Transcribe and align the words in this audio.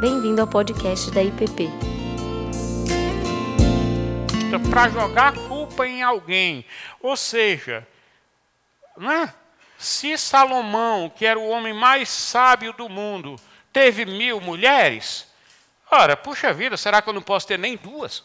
Bem-vindo 0.00 0.40
ao 0.40 0.46
podcast 0.46 1.10
da 1.10 1.22
IPP. 1.22 1.68
Para 4.70 4.88
jogar 4.88 5.28
a 5.28 5.32
culpa 5.46 5.86
em 5.86 6.02
alguém. 6.02 6.64
Ou 7.02 7.14
seja, 7.18 7.86
né? 8.96 9.34
se 9.76 10.16
Salomão, 10.16 11.10
que 11.10 11.26
era 11.26 11.38
o 11.38 11.46
homem 11.46 11.74
mais 11.74 12.08
sábio 12.08 12.72
do 12.72 12.88
mundo, 12.88 13.36
teve 13.74 14.06
mil 14.06 14.40
mulheres, 14.40 15.30
ora, 15.90 16.16
puxa 16.16 16.50
vida, 16.50 16.78
será 16.78 17.02
que 17.02 17.10
eu 17.10 17.12
não 17.12 17.20
posso 17.20 17.46
ter 17.46 17.58
nem 17.58 17.76
duas? 17.76 18.24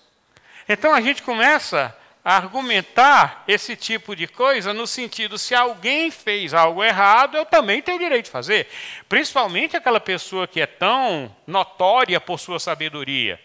Então 0.70 0.94
a 0.94 1.02
gente 1.02 1.23
começa 1.23 1.94
argumentar 2.26 3.44
esse 3.48 3.76
tipo 3.76 4.16
de 4.16 4.28
coisa 4.28 4.73
no 4.73 4.88
sentido: 4.88 5.38
se 5.38 5.54
alguém 5.54 6.10
fez 6.10 6.55
algo 6.55 6.84
errado, 6.84 7.38
eu 7.38 7.46
também 7.46 7.84
tenho 7.84 8.00
direito 8.00 8.26
de 8.26 8.31
fazer. 8.31 8.67
Principalmente 9.08 9.77
aquela 9.77 10.00
pessoa 10.00 10.48
que 10.48 10.59
é 10.59 10.66
tão 10.66 11.34
notória 11.45 12.20
por 12.20 12.40
sua 12.40 12.59
sabedoria. 12.59 13.40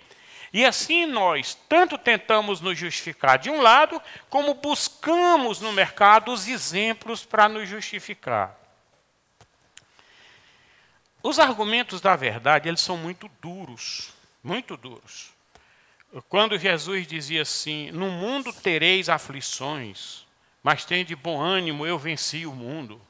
E 0.52 0.64
assim 0.64 1.06
nós 1.06 1.55
tanto 1.69 1.98
tentamos 1.98 2.60
nos 2.60 2.77
justificar 2.77 3.38
de 3.38 3.50
um 3.50 3.60
lado, 3.60 4.02
como 4.30 4.55
buscamos 4.55 5.60
no 5.60 5.72
mercado 5.72 6.33
os 6.33 6.48
exemplos 6.48 7.24
para 7.24 7.48
nos 7.48 7.69
justificar. 7.69 8.58
Os 11.22 11.38
argumentos 11.38 12.00
da 12.00 12.16
verdade, 12.16 12.66
eles 12.66 12.80
são 12.80 12.97
muito 12.97 13.30
duros, 13.42 14.12
muito 14.42 14.74
duros. 14.74 15.30
Quando 16.28 16.59
Jesus 16.59 17.06
dizia 17.06 17.42
assim: 17.42 17.91
No 17.92 18.10
mundo 18.10 18.52
tereis 18.52 19.09
aflições, 19.09 20.27
mas 20.62 20.84
tem 20.84 21.05
de 21.05 21.14
bom 21.14 21.41
ânimo, 21.41 21.86
eu 21.86 21.98
venci 21.98 22.46
o 22.46 22.52
mundo. 22.52 23.00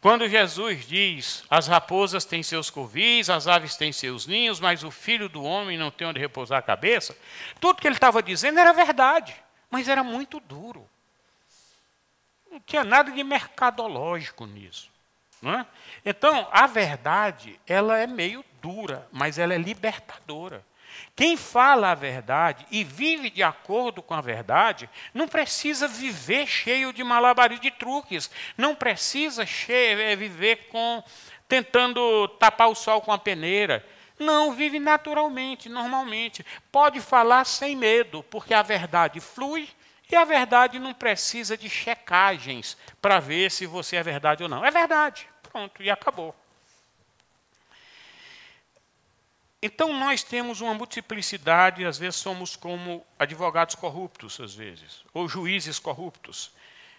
Quando 0.00 0.28
Jesus 0.28 0.86
diz: 0.86 1.44
As 1.50 1.66
raposas 1.66 2.24
têm 2.24 2.42
seus 2.42 2.70
covis, 2.70 3.28
as 3.28 3.46
aves 3.46 3.76
têm 3.76 3.92
seus 3.92 4.26
ninhos, 4.26 4.58
mas 4.58 4.82
o 4.82 4.90
filho 4.90 5.28
do 5.28 5.44
homem 5.44 5.76
não 5.76 5.90
tem 5.90 6.06
onde 6.06 6.18
repousar 6.18 6.58
a 6.58 6.62
cabeça, 6.62 7.16
tudo 7.60 7.80
que 7.80 7.86
ele 7.86 7.96
estava 7.96 8.22
dizendo 8.22 8.58
era 8.58 8.72
verdade, 8.72 9.36
mas 9.70 9.88
era 9.88 10.02
muito 10.02 10.40
duro. 10.40 10.88
Não 12.50 12.58
tinha 12.60 12.82
nada 12.82 13.12
de 13.12 13.22
mercadológico 13.22 14.46
nisso. 14.46 14.90
É? 15.42 15.64
Então, 16.04 16.48
a 16.52 16.66
verdade, 16.66 17.58
ela 17.66 17.96
é 17.96 18.06
meio 18.06 18.44
dura, 18.60 19.08
mas 19.10 19.38
ela 19.38 19.54
é 19.54 19.58
libertadora. 19.58 20.64
Quem 21.20 21.36
fala 21.36 21.90
a 21.90 21.94
verdade 21.94 22.66
e 22.70 22.82
vive 22.82 23.28
de 23.28 23.42
acordo 23.42 24.00
com 24.00 24.14
a 24.14 24.22
verdade, 24.22 24.88
não 25.12 25.28
precisa 25.28 25.86
viver 25.86 26.46
cheio 26.46 26.94
de 26.94 27.04
malabares 27.04 27.60
de 27.60 27.70
truques, 27.70 28.30
não 28.56 28.74
precisa 28.74 29.44
cheio, 29.44 30.00
é, 30.00 30.16
viver 30.16 30.68
com 30.70 31.04
tentando 31.46 32.26
tapar 32.38 32.70
o 32.70 32.74
sol 32.74 33.02
com 33.02 33.12
a 33.12 33.18
peneira. 33.18 33.86
Não, 34.18 34.54
vive 34.54 34.80
naturalmente, 34.80 35.68
normalmente. 35.68 36.42
Pode 36.72 37.02
falar 37.02 37.44
sem 37.44 37.76
medo, 37.76 38.22
porque 38.30 38.54
a 38.54 38.62
verdade 38.62 39.20
flui 39.20 39.68
e 40.10 40.16
a 40.16 40.24
verdade 40.24 40.78
não 40.78 40.94
precisa 40.94 41.54
de 41.54 41.68
checagens 41.68 42.78
para 42.98 43.20
ver 43.20 43.50
se 43.50 43.66
você 43.66 43.96
é 43.96 44.02
verdade 44.02 44.42
ou 44.42 44.48
não. 44.48 44.64
É 44.64 44.70
verdade. 44.70 45.28
Pronto, 45.42 45.82
e 45.82 45.90
acabou. 45.90 46.34
Então 49.62 49.92
nós 49.92 50.22
temos 50.22 50.62
uma 50.62 50.72
multiplicidade, 50.72 51.84
às 51.84 51.98
vezes 51.98 52.16
somos 52.16 52.56
como 52.56 53.04
advogados 53.18 53.74
corruptos, 53.74 54.40
às 54.40 54.54
vezes, 54.54 55.04
ou 55.12 55.28
juízes 55.28 55.78
corruptos, 55.78 56.50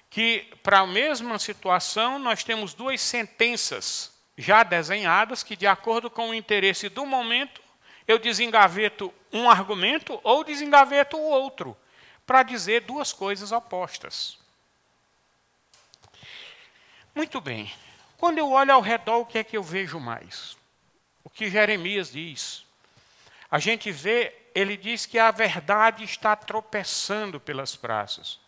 que 0.10 0.48
para 0.62 0.80
a 0.80 0.88
mesma 0.88 1.40
situação 1.40 2.20
nós 2.20 2.44
temos 2.44 2.74
duas 2.74 3.02
sentenças 3.02 4.12
já 4.38 4.62
desenhadas 4.62 5.42
que, 5.42 5.56
de 5.56 5.66
acordo 5.66 6.10
com 6.10 6.30
o 6.30 6.34
interesse 6.34 6.88
do 6.88 7.06
momento, 7.06 7.62
eu 8.08 8.20
desengaveto 8.20 9.12
um 9.34 9.50
argumento 9.50 10.20
ou 10.24 10.44
desengaveto 10.44 11.18
o 11.18 11.22
outro, 11.22 11.76
para 12.26 12.44
dizer 12.44 12.82
duas 12.82 13.12
coisas 13.12 13.52
opostas. 13.52 14.38
Muito 17.16 17.42
bem. 17.42 17.72
Quando 18.18 18.38
eu 18.38 18.52
olho 18.52 18.74
ao 18.74 18.82
redor, 18.82 19.18
o 19.18 19.26
que 19.26 19.40
é 19.40 19.44
que 19.44 19.58
eu 19.58 19.64
vejo 19.64 20.00
mais? 20.00 20.56
Que 21.34 21.50
Jeremias 21.50 22.12
diz. 22.12 22.66
A 23.50 23.60
gente 23.60 23.92
vê, 23.92 24.34
ele 24.56 24.78
diz 24.78 25.06
que 25.06 25.20
a 25.20 25.32
verdade 25.32 26.04
está 26.04 26.36
tropeçando 26.36 27.40
pelas 27.40 27.76
praças. 27.76 28.40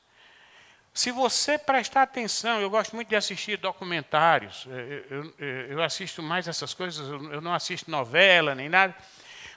Se 0.94 1.12
você 1.12 1.58
prestar 1.58 2.04
atenção, 2.04 2.62
eu 2.62 2.70
gosto 2.70 2.96
muito 2.96 3.10
de 3.10 3.16
assistir 3.16 3.58
documentários, 3.58 4.68
eu, 5.10 5.34
eu, 5.40 5.66
eu 5.70 5.84
assisto 5.84 6.22
mais 6.22 6.48
essas 6.48 6.74
coisas, 6.74 7.08
eu 7.10 7.42
não 7.42 7.54
assisto 7.54 7.90
novela 7.90 8.54
nem 8.54 8.70
nada. 8.70 8.96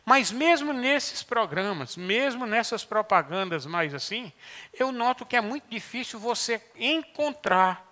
Mas 0.03 0.31
mesmo 0.31 0.73
nesses 0.73 1.23
programas, 1.23 1.97
mesmo 1.97 2.47
nessas 2.47 2.85
propagandas 2.85 3.67
mais 3.67 3.93
assim, 3.93 4.33
eu 4.73 4.91
noto 4.91 5.27
que 5.27 5.37
é 5.37 5.41
muito 5.41 5.69
difícil 5.69 6.19
você 6.19 6.63
encontrar 6.77 7.85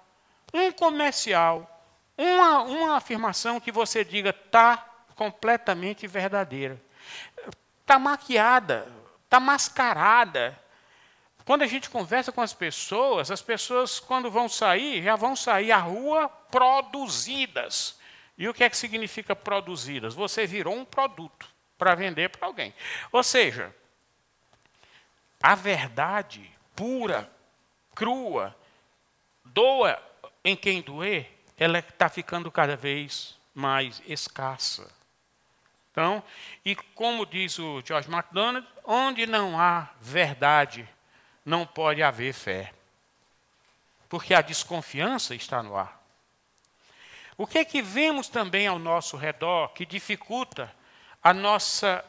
um 0.52 0.72
comercial, 0.72 1.68
uma, 2.16 2.62
uma 2.62 2.96
afirmação 2.96 3.60
que 3.60 3.72
você 3.72 4.04
diga, 4.04 4.32
tá 4.32 4.93
completamente 5.14 6.06
verdadeira. 6.06 6.80
Está 7.80 7.98
maquiada, 7.98 8.86
está 9.24 9.38
mascarada. 9.38 10.58
Quando 11.44 11.62
a 11.62 11.66
gente 11.66 11.90
conversa 11.90 12.32
com 12.32 12.40
as 12.40 12.54
pessoas, 12.54 13.30
as 13.30 13.42
pessoas, 13.42 14.00
quando 14.00 14.30
vão 14.30 14.48
sair, 14.48 15.02
já 15.02 15.16
vão 15.16 15.36
sair 15.36 15.72
à 15.72 15.78
rua 15.78 16.28
produzidas. 16.28 17.98
E 18.36 18.48
o 18.48 18.54
que 18.54 18.64
é 18.64 18.70
que 18.70 18.76
significa 18.76 19.36
produzidas? 19.36 20.14
Você 20.14 20.46
virou 20.46 20.74
um 20.74 20.84
produto 20.84 21.48
para 21.76 21.94
vender 21.94 22.30
para 22.30 22.46
alguém. 22.46 22.74
Ou 23.12 23.22
seja, 23.22 23.74
a 25.42 25.54
verdade 25.54 26.50
pura, 26.74 27.30
crua, 27.94 28.56
doa 29.44 30.02
em 30.42 30.56
quem 30.56 30.80
doer, 30.80 31.30
ela 31.56 31.78
está 31.78 32.08
ficando 32.08 32.50
cada 32.50 32.76
vez 32.76 33.36
mais 33.54 34.02
escassa. 34.06 34.90
Então, 35.94 36.24
e 36.64 36.74
como 36.74 37.24
diz 37.24 37.56
o 37.60 37.80
George 37.86 38.10
MacDonald, 38.10 38.66
onde 38.82 39.28
não 39.28 39.56
há 39.56 39.90
verdade, 40.00 40.88
não 41.44 41.64
pode 41.64 42.02
haver 42.02 42.34
fé. 42.34 42.74
Porque 44.08 44.34
a 44.34 44.42
desconfiança 44.42 45.36
está 45.36 45.62
no 45.62 45.76
ar. 45.76 46.02
O 47.38 47.46
que 47.46 47.58
é 47.58 47.64
que 47.64 47.80
vemos 47.80 48.26
também 48.26 48.66
ao 48.66 48.76
nosso 48.76 49.16
redor 49.16 49.68
que 49.68 49.86
dificulta 49.86 50.74
a 51.22 51.32
nossa 51.32 52.04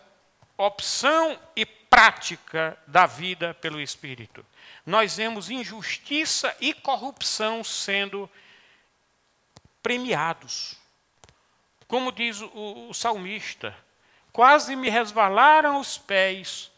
opção 0.58 1.40
e 1.56 1.64
prática 1.64 2.76
da 2.88 3.06
vida 3.06 3.54
pelo 3.54 3.80
Espírito? 3.80 4.44
Nós 4.84 5.18
vemos 5.18 5.52
injustiça 5.52 6.58
e 6.60 6.74
corrupção 6.74 7.64
sendo 7.64 8.28
premiados. 9.84 10.84
Como 11.88 12.12
diz 12.12 12.42
o, 12.42 12.88
o 12.90 12.94
salmista, 12.94 13.76
quase 14.32 14.76
me 14.76 14.90
resvalaram 14.90 15.80
os 15.80 15.98
pés 15.98 16.72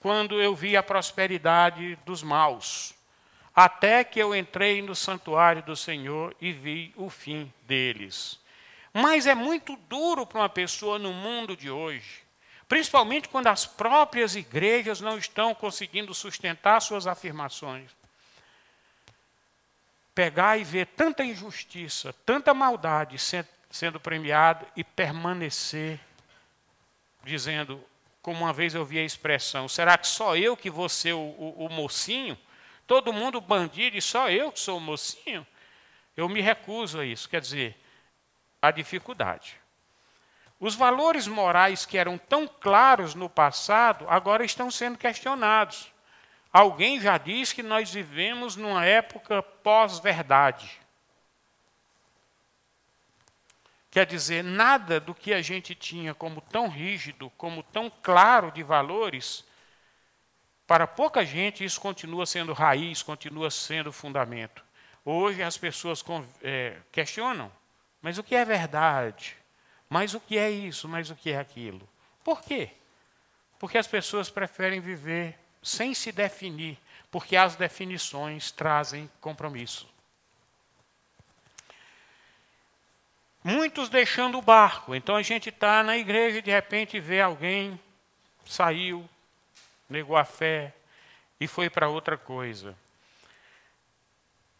quando 0.00 0.40
eu 0.40 0.54
vi 0.54 0.76
a 0.76 0.82
prosperidade 0.82 1.96
dos 2.04 2.22
maus, 2.22 2.94
até 3.54 4.04
que 4.04 4.20
eu 4.20 4.34
entrei 4.34 4.82
no 4.82 4.94
santuário 4.94 5.62
do 5.62 5.74
Senhor 5.74 6.36
e 6.40 6.52
vi 6.52 6.92
o 6.96 7.08
fim 7.08 7.52
deles. 7.62 8.38
Mas 8.92 9.26
é 9.26 9.34
muito 9.34 9.76
duro 9.88 10.26
para 10.26 10.40
uma 10.40 10.48
pessoa 10.48 10.98
no 10.98 11.12
mundo 11.12 11.56
de 11.56 11.70
hoje, 11.70 12.22
principalmente 12.68 13.28
quando 13.28 13.48
as 13.48 13.66
próprias 13.66 14.36
igrejas 14.36 15.00
não 15.00 15.18
estão 15.18 15.54
conseguindo 15.54 16.14
sustentar 16.14 16.80
suas 16.80 17.06
afirmações. 17.06 17.90
Pegar 20.14 20.58
e 20.58 20.64
ver 20.64 20.86
tanta 20.88 21.24
injustiça, 21.24 22.14
tanta 22.24 22.54
maldade 22.54 23.18
sendo 23.18 23.48
premiado 24.00 24.66
e 24.76 24.84
permanecer 24.84 25.98
dizendo, 27.24 27.84
como 28.22 28.44
uma 28.44 28.52
vez 28.52 28.74
eu 28.74 28.84
vi 28.84 28.98
a 28.98 29.04
expressão, 29.04 29.68
será 29.68 29.98
que 29.98 30.06
só 30.06 30.36
eu 30.36 30.56
que 30.56 30.70
vou 30.70 30.88
ser 30.88 31.12
o, 31.12 31.18
o, 31.18 31.66
o 31.66 31.68
mocinho? 31.68 32.38
Todo 32.86 33.12
mundo 33.12 33.40
bandido 33.40 33.96
e 33.96 34.02
só 34.02 34.30
eu 34.30 34.52
que 34.52 34.60
sou 34.60 34.78
o 34.78 34.80
mocinho? 34.80 35.46
Eu 36.16 36.28
me 36.28 36.40
recuso 36.40 37.00
a 37.00 37.04
isso. 37.04 37.28
Quer 37.28 37.40
dizer, 37.40 37.76
a 38.62 38.70
dificuldade. 38.70 39.56
Os 40.60 40.74
valores 40.74 41.26
morais 41.26 41.84
que 41.84 41.98
eram 41.98 42.16
tão 42.16 42.46
claros 42.46 43.14
no 43.14 43.28
passado, 43.28 44.06
agora 44.08 44.44
estão 44.44 44.70
sendo 44.70 44.96
questionados. 44.96 45.92
Alguém 46.52 47.00
já 47.00 47.18
diz 47.18 47.52
que 47.52 47.62
nós 47.62 47.92
vivemos 47.92 48.54
numa 48.54 48.84
época 48.84 49.42
pós-verdade. 49.42 50.83
Quer 53.94 54.06
dizer, 54.06 54.42
nada 54.42 54.98
do 54.98 55.14
que 55.14 55.32
a 55.32 55.40
gente 55.40 55.72
tinha 55.72 56.12
como 56.12 56.40
tão 56.40 56.66
rígido, 56.66 57.30
como 57.38 57.62
tão 57.62 57.88
claro 57.88 58.50
de 58.50 58.60
valores, 58.60 59.44
para 60.66 60.84
pouca 60.84 61.24
gente 61.24 61.64
isso 61.64 61.80
continua 61.80 62.26
sendo 62.26 62.52
raiz, 62.52 63.04
continua 63.04 63.52
sendo 63.52 63.92
fundamento. 63.92 64.64
Hoje 65.04 65.44
as 65.44 65.56
pessoas 65.56 66.04
é, 66.42 66.76
questionam, 66.90 67.52
mas 68.02 68.18
o 68.18 68.24
que 68.24 68.34
é 68.34 68.44
verdade? 68.44 69.36
Mas 69.88 70.12
o 70.12 70.18
que 70.18 70.36
é 70.36 70.50
isso? 70.50 70.88
Mas 70.88 71.08
o 71.10 71.14
que 71.14 71.30
é 71.30 71.38
aquilo? 71.38 71.88
Por 72.24 72.42
quê? 72.42 72.70
Porque 73.60 73.78
as 73.78 73.86
pessoas 73.86 74.28
preferem 74.28 74.80
viver 74.80 75.38
sem 75.62 75.94
se 75.94 76.10
definir, 76.10 76.76
porque 77.12 77.36
as 77.36 77.54
definições 77.54 78.50
trazem 78.50 79.08
compromisso. 79.20 79.93
Muitos 83.44 83.90
deixando 83.90 84.38
o 84.38 84.42
barco. 84.42 84.94
Então 84.94 85.14
a 85.14 85.22
gente 85.22 85.50
está 85.50 85.82
na 85.82 85.98
igreja 85.98 86.38
e 86.38 86.42
de 86.42 86.50
repente 86.50 86.98
vê 86.98 87.20
alguém 87.20 87.78
saiu, 88.46 89.06
negou 89.88 90.16
a 90.16 90.24
fé 90.24 90.72
e 91.38 91.46
foi 91.46 91.68
para 91.68 91.88
outra 91.88 92.16
coisa. 92.16 92.74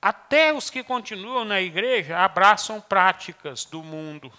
Até 0.03 0.53
os 0.53 0.69
que 0.69 0.85
continuam 0.85 1.47
na 1.47 1.63
igreja 1.63 2.19
abraçam 2.19 2.79
práticas 2.79 3.65
do 3.65 3.83
mundo. 3.83 4.31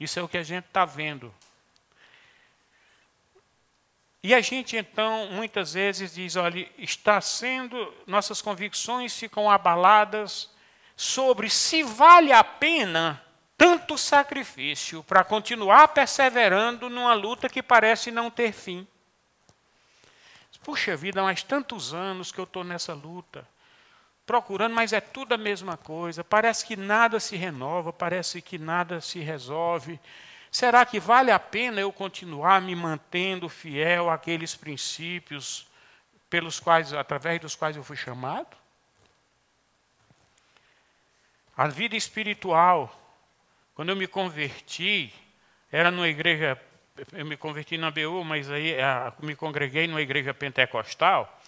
Isso 0.00 0.18
é 0.18 0.22
o 0.22 0.28
que 0.28 0.38
a 0.38 0.42
gente 0.42 0.64
está 0.64 0.84
vendo. 0.84 1.32
E 4.20 4.34
a 4.34 4.40
gente 4.40 4.76
então 4.76 5.28
muitas 5.30 5.74
vezes 5.74 6.14
diz, 6.14 6.34
olha, 6.34 6.68
está 6.76 7.20
sendo, 7.20 7.94
nossas 8.04 8.42
convicções 8.42 9.16
ficam 9.16 9.48
abaladas 9.48 10.50
sobre 10.96 11.48
se 11.48 11.84
vale 11.84 12.32
a 12.32 12.42
pena 12.42 13.24
tanto 13.56 13.96
sacrifício 13.96 15.02
para 15.02 15.24
continuar 15.24 15.88
perseverando 15.88 16.90
numa 16.90 17.14
luta 17.14 17.48
que 17.48 17.62
parece 17.62 18.10
não 18.10 18.30
ter 18.30 18.52
fim. 18.52 18.86
Puxa 20.62 20.96
vida, 20.96 21.22
mais 21.22 21.44
tantos 21.44 21.94
anos 21.94 22.32
que 22.32 22.40
eu 22.40 22.44
estou 22.44 22.64
nessa 22.64 22.92
luta, 22.92 23.48
procurando, 24.26 24.74
mas 24.74 24.92
é 24.92 25.00
tudo 25.00 25.32
a 25.32 25.38
mesma 25.38 25.76
coisa. 25.76 26.24
Parece 26.24 26.66
que 26.66 26.76
nada 26.76 27.20
se 27.20 27.36
renova, 27.36 27.92
parece 27.92 28.42
que 28.42 28.58
nada 28.58 29.00
se 29.00 29.20
resolve. 29.20 30.00
Será 30.50 30.84
que 30.84 30.98
vale 30.98 31.30
a 31.30 31.38
pena 31.38 31.80
eu 31.80 31.92
continuar 31.92 32.60
me 32.60 32.74
mantendo 32.74 33.48
fiel 33.48 34.10
àqueles 34.10 34.56
princípios 34.56 35.68
pelos 36.28 36.58
quais, 36.58 36.92
através 36.92 37.40
dos 37.40 37.54
quais 37.54 37.76
eu 37.76 37.84
fui 37.84 37.96
chamado? 37.96 38.56
A 41.56 41.68
vida 41.68 41.94
espiritual 41.94 43.05
quando 43.76 43.90
eu 43.90 43.96
me 43.96 44.06
converti, 44.06 45.12
era 45.70 45.90
numa 45.90 46.08
igreja, 46.08 46.58
eu 47.12 47.26
me 47.26 47.36
converti 47.36 47.76
na 47.76 47.90
BU, 47.90 48.24
mas 48.24 48.50
aí 48.50 48.74
me 49.22 49.36
congreguei 49.36 49.86
numa 49.86 50.00
igreja 50.00 50.32
pentecostal. 50.32 51.38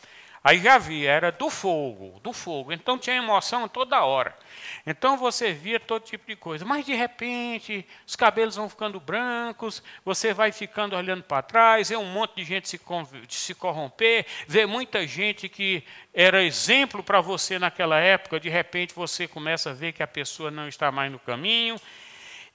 Aí 0.45 0.59
já 0.59 0.77
vi, 0.77 1.07
era 1.07 1.33
do 1.33 1.49
fogo, 1.49 2.21
do 2.21 2.35
fogo. 2.35 2.71
Então 2.71 2.99
tinha 2.99 3.17
emoção 3.17 3.67
toda 3.67 4.05
hora. 4.05 4.37
Então 4.87 5.17
você 5.17 5.53
via 5.55 5.81
todo 5.81 6.05
tipo 6.05 6.27
de 6.27 6.37
coisa. 6.37 6.67
Mas 6.67 6.85
de 6.85 6.95
repente, 6.95 7.87
os 8.07 8.15
cabelos 8.15 8.57
vão 8.57 8.69
ficando 8.69 9.01
brancos, 9.01 9.83
você 10.05 10.35
vai 10.35 10.53
ficando 10.53 10.95
olhando 10.95 11.23
para 11.23 11.41
trás, 11.41 11.89
vê 11.89 11.97
um 11.97 12.13
monte 12.13 12.37
de 12.37 12.45
gente 12.45 12.69
se, 12.69 12.79
se 13.27 13.55
corromper, 13.55 14.27
vê 14.47 14.67
muita 14.67 15.07
gente 15.07 15.49
que 15.49 15.83
era 16.13 16.45
exemplo 16.45 17.03
para 17.03 17.23
você 17.23 17.59
naquela 17.59 17.99
época, 17.99 18.39
de 18.39 18.51
repente 18.51 18.95
você 18.95 19.27
começa 19.27 19.71
a 19.71 19.75
ver 19.75 19.93
que 19.93 20.03
a 20.03 20.07
pessoa 20.07 20.51
não 20.51 20.69
está 20.69 20.93
mais 20.93 21.11
no 21.11 21.19
caminho. 21.19 21.81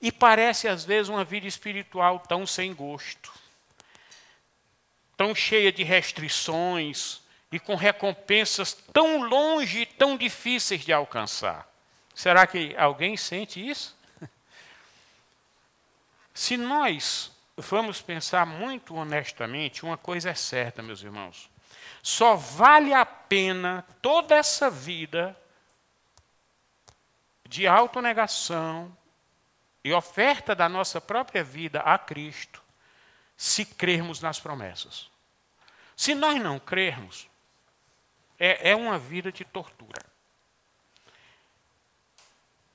E 0.03 0.11
parece, 0.11 0.67
às 0.67 0.83
vezes, 0.83 1.07
uma 1.07 1.23
vida 1.23 1.47
espiritual 1.47 2.19
tão 2.19 2.45
sem 2.45 2.73
gosto, 2.73 3.31
tão 5.15 5.33
cheia 5.33 5.71
de 5.71 5.81
restrições 5.81 7.21
e 7.49 7.57
com 7.57 7.73
recompensas 7.75 8.73
tão 8.73 9.23
longe 9.23 9.83
e 9.83 9.85
tão 9.85 10.17
difíceis 10.17 10.83
de 10.83 10.91
alcançar. 10.91 11.65
Será 12.13 12.45
que 12.45 12.75
alguém 12.75 13.15
sente 13.15 13.65
isso? 13.65 13.95
Se 16.33 16.57
nós 16.57 17.31
vamos 17.55 18.01
pensar 18.01 18.45
muito 18.45 18.95
honestamente, 18.95 19.85
uma 19.85 19.97
coisa 19.97 20.31
é 20.31 20.35
certa, 20.35 20.83
meus 20.83 21.01
irmãos: 21.01 21.49
só 22.01 22.35
vale 22.35 22.93
a 22.93 23.05
pena 23.05 23.85
toda 24.01 24.35
essa 24.35 24.69
vida 24.69 25.33
de 27.47 27.65
autonegação, 27.65 28.93
e 29.83 29.91
oferta 29.91 30.55
da 30.55 30.69
nossa 30.69 31.01
própria 31.01 31.43
vida 31.43 31.81
a 31.81 31.97
Cristo, 31.97 32.61
se 33.35 33.65
crermos 33.65 34.21
nas 34.21 34.39
promessas. 34.39 35.09
Se 35.95 36.15
nós 36.15 36.41
não 36.41 36.59
crermos, 36.59 37.27
é, 38.39 38.71
é 38.71 38.75
uma 38.75 38.97
vida 38.97 39.31
de 39.31 39.43
tortura. 39.43 40.01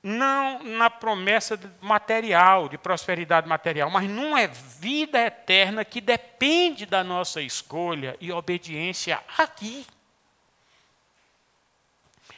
Não 0.01 0.63
na 0.63 0.89
promessa 0.89 1.59
material, 1.81 2.69
de 2.69 2.77
prosperidade 2.77 3.47
material, 3.47 3.89
mas 3.89 4.09
numa 4.09 4.47
vida 4.47 5.19
eterna 5.19 5.83
que 5.83 5.99
depende 5.99 6.85
da 6.85 7.03
nossa 7.03 7.41
escolha 7.41 8.15
e 8.21 8.31
obediência 8.31 9.21
aqui. 9.37 9.85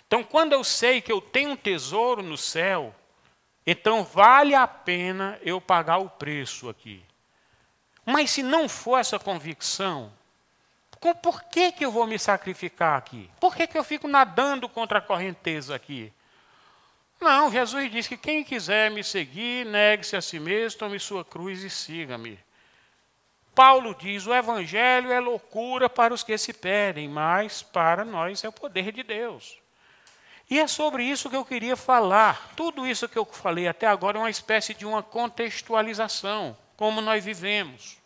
Então, 0.07 0.23
quando 0.23 0.53
eu 0.53 0.63
sei 0.63 1.01
que 1.01 1.12
eu 1.12 1.21
tenho 1.21 1.51
um 1.51 1.56
tesouro 1.56 2.23
no 2.23 2.38
céu, 2.38 2.95
então 3.66 4.04
vale 4.04 4.56
a 4.56 4.68
pena 4.68 5.40
eu 5.42 5.62
pagar 5.62 5.98
o 5.98 6.10
preço 6.10 6.69
aqui. 6.69 7.04
Mas 8.06 8.31
se 8.31 8.42
não 8.42 8.68
for 8.68 8.98
essa 8.98 9.19
convicção, 9.19 10.12
por 11.22 11.44
que, 11.44 11.72
que 11.72 11.86
eu 11.86 11.92
vou 11.92 12.06
me 12.08 12.18
sacrificar 12.18 12.98
aqui? 12.98 13.30
Por 13.40 13.56
que, 13.56 13.68
que 13.68 13.78
eu 13.78 13.84
fico 13.84 14.08
nadando 14.08 14.68
contra 14.68 15.00
a 15.00 15.02
correnteza 15.02 15.75
aqui? 15.75 16.12
Não, 17.19 17.52
Jesus 17.52 17.92
diz 17.92 18.08
que 18.08 18.18
quem 18.18 18.44
quiser 18.44 18.90
me 18.90 19.04
seguir, 19.04 19.66
negue-se 19.68 20.16
a 20.16 20.22
si 20.22 20.40
mesmo, 20.40 20.80
tome 20.80 21.00
sua 21.00 21.24
cruz 21.24 21.64
e 21.64 21.69
siga-me. 21.69 22.40
Paulo 23.54 23.94
diz: 23.94 24.25
o 24.25 24.34
evangelho 24.34 25.12
é 25.12 25.19
loucura 25.19 25.88
para 25.88 26.14
os 26.14 26.24
que 26.24 26.36
se 26.38 26.52
perdem, 26.52 27.07
mas 27.07 27.62
para 27.62 28.04
nós 28.04 28.44
é 28.44 28.50
o 28.50 28.52
poder 28.52 28.92
de 28.92 29.04
Deus. 29.04 29.61
E 30.51 30.59
é 30.59 30.68
sobre 30.68 31.06
isso 31.06 31.30
que 31.30 31.36
eu 31.38 31.45
queria 31.45 31.77
falar. 31.77 32.51
Tudo 32.57 32.86
isso 32.86 33.07
que 33.07 33.18
eu 33.18 33.24
falei 33.24 33.69
até 33.69 33.88
agora 33.88 34.18
é 34.18 34.21
uma 34.21 34.30
espécie 34.30 34.74
de 34.74 34.86
uma 34.86 35.01
contextualização, 35.01 36.57
como 36.75 37.00
nós 37.00 37.24
vivemos. 37.24 37.98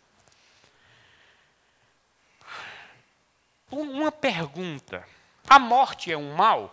Uma 3.68 4.12
pergunta: 4.12 5.04
a 5.48 5.58
morte 5.58 6.12
é 6.12 6.16
um 6.16 6.36
mal? 6.36 6.72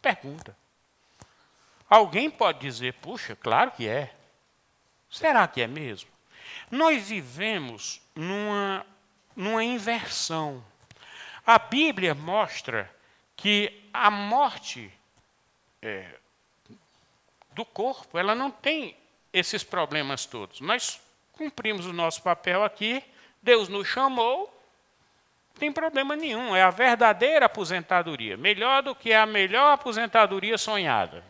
Pergunta. 0.00 0.56
Alguém 1.90 2.30
pode 2.30 2.60
dizer, 2.60 2.94
puxa, 2.94 3.34
claro 3.34 3.72
que 3.72 3.88
é. 3.88 4.14
Será 5.10 5.48
que 5.48 5.60
é 5.60 5.66
mesmo? 5.66 6.08
Nós 6.70 7.08
vivemos 7.08 8.00
numa, 8.14 8.86
numa 9.34 9.64
inversão. 9.64 10.64
A 11.44 11.58
Bíblia 11.58 12.14
mostra 12.14 12.94
que 13.36 13.82
a 13.92 14.10
morte 14.10 14.90
é, 15.82 16.06
do 17.52 17.64
corpo, 17.64 18.18
ela 18.18 18.34
não 18.34 18.50
tem 18.50 18.96
esses 19.32 19.62
problemas 19.62 20.24
todos. 20.26 20.60
Nós 20.60 21.00
cumprimos 21.32 21.86
o 21.86 21.92
nosso 21.92 22.22
papel 22.22 22.64
aqui, 22.64 23.02
Deus 23.42 23.68
nos 23.68 23.86
chamou, 23.86 24.52
não 25.50 25.60
tem 25.60 25.70
problema 25.70 26.16
nenhum, 26.16 26.56
é 26.56 26.62
a 26.62 26.70
verdadeira 26.70 27.46
aposentadoria, 27.46 28.36
melhor 28.36 28.82
do 28.82 28.94
que 28.94 29.12
a 29.12 29.26
melhor 29.26 29.72
aposentadoria 29.72 30.58
sonhada. 30.58 31.22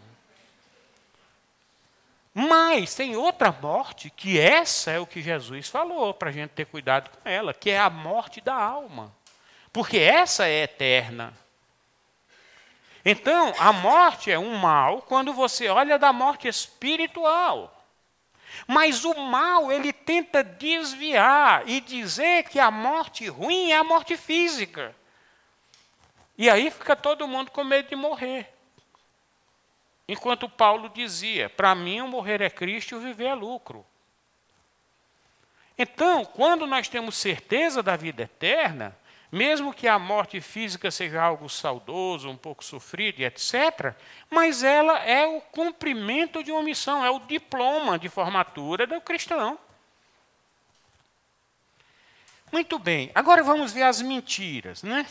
Mas 2.32 2.94
tem 2.94 3.16
outra 3.16 3.50
morte, 3.50 4.10
que 4.10 4.38
essa 4.38 4.90
é 4.90 5.00
o 5.00 5.06
que 5.06 5.22
Jesus 5.22 5.68
falou, 5.68 6.12
para 6.12 6.28
a 6.28 6.32
gente 6.32 6.50
ter 6.50 6.66
cuidado 6.66 7.10
com 7.10 7.26
ela, 7.28 7.54
que 7.54 7.70
é 7.70 7.78
a 7.78 7.88
morte 7.88 8.42
da 8.42 8.54
alma. 8.54 9.10
Porque 9.72 9.96
essa 9.96 10.46
é 10.46 10.64
eterna. 10.64 11.32
Então, 13.08 13.54
a 13.60 13.72
morte 13.72 14.32
é 14.32 14.36
um 14.36 14.56
mal 14.56 15.00
quando 15.00 15.32
você 15.32 15.68
olha 15.68 15.96
da 15.96 16.12
morte 16.12 16.48
espiritual. 16.48 17.72
Mas 18.66 19.04
o 19.04 19.14
mal, 19.14 19.70
ele 19.70 19.92
tenta 19.92 20.42
desviar 20.42 21.68
e 21.68 21.80
dizer 21.80 22.48
que 22.48 22.58
a 22.58 22.68
morte 22.68 23.28
ruim 23.28 23.70
é 23.70 23.76
a 23.76 23.84
morte 23.84 24.16
física. 24.16 24.92
E 26.36 26.50
aí 26.50 26.68
fica 26.68 26.96
todo 26.96 27.28
mundo 27.28 27.52
com 27.52 27.62
medo 27.62 27.88
de 27.88 27.94
morrer. 27.94 28.52
Enquanto 30.08 30.48
Paulo 30.48 30.88
dizia: 30.88 31.48
para 31.48 31.76
mim 31.76 32.00
o 32.00 32.08
morrer 32.08 32.40
é 32.40 32.50
Cristo 32.50 32.96
e 32.96 32.98
o 32.98 33.00
viver 33.00 33.26
é 33.26 33.34
lucro. 33.34 33.86
Então, 35.78 36.24
quando 36.24 36.66
nós 36.66 36.88
temos 36.88 37.16
certeza 37.16 37.84
da 37.84 37.94
vida 37.94 38.24
eterna, 38.24 38.98
mesmo 39.30 39.74
que 39.74 39.88
a 39.88 39.98
morte 39.98 40.40
física 40.40 40.90
seja 40.90 41.22
algo 41.22 41.48
saudoso, 41.48 42.28
um 42.28 42.36
pouco 42.36 42.64
sofrido 42.64 43.20
etc., 43.20 43.94
mas 44.30 44.62
ela 44.62 44.98
é 45.04 45.26
o 45.26 45.40
cumprimento 45.40 46.42
de 46.42 46.52
uma 46.52 46.62
missão, 46.62 47.04
é 47.04 47.10
o 47.10 47.20
diploma 47.20 47.98
de 47.98 48.08
formatura 48.08 48.86
do 48.86 49.00
cristão. 49.00 49.58
Muito 52.52 52.78
bem, 52.78 53.10
agora 53.14 53.42
vamos 53.42 53.72
ver 53.72 53.82
as 53.82 54.00
mentiras, 54.00 54.82
né? 54.82 55.06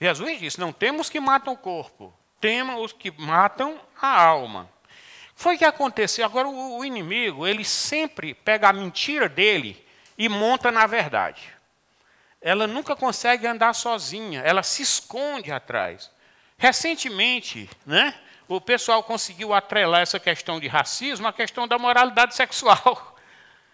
Jesus 0.00 0.38
disse: 0.38 0.60
não 0.60 0.72
temos 0.72 1.08
que 1.08 1.20
matam 1.20 1.54
o 1.54 1.56
corpo, 1.56 2.12
temos 2.40 2.84
os 2.84 2.92
que 2.92 3.10
matam 3.10 3.80
a 4.00 4.22
alma. 4.22 4.68
Foi 5.34 5.54
o 5.54 5.58
que 5.58 5.64
aconteceu. 5.66 6.24
Agora, 6.24 6.48
o 6.48 6.82
inimigo, 6.82 7.46
ele 7.46 7.62
sempre 7.62 8.32
pega 8.32 8.70
a 8.70 8.72
mentira 8.72 9.28
dele 9.28 9.86
e 10.16 10.30
monta 10.30 10.72
na 10.72 10.86
verdade. 10.86 11.55
Ela 12.46 12.68
nunca 12.68 12.94
consegue 12.94 13.44
andar 13.44 13.74
sozinha, 13.74 14.40
ela 14.42 14.62
se 14.62 14.80
esconde 14.80 15.50
atrás. 15.50 16.08
Recentemente, 16.56 17.68
né, 17.84 18.14
o 18.46 18.60
pessoal 18.60 19.02
conseguiu 19.02 19.52
atrelar 19.52 20.02
essa 20.02 20.20
questão 20.20 20.60
de 20.60 20.68
racismo 20.68 21.26
à 21.26 21.32
questão 21.32 21.66
da 21.66 21.76
moralidade 21.76 22.36
sexual. 22.36 23.18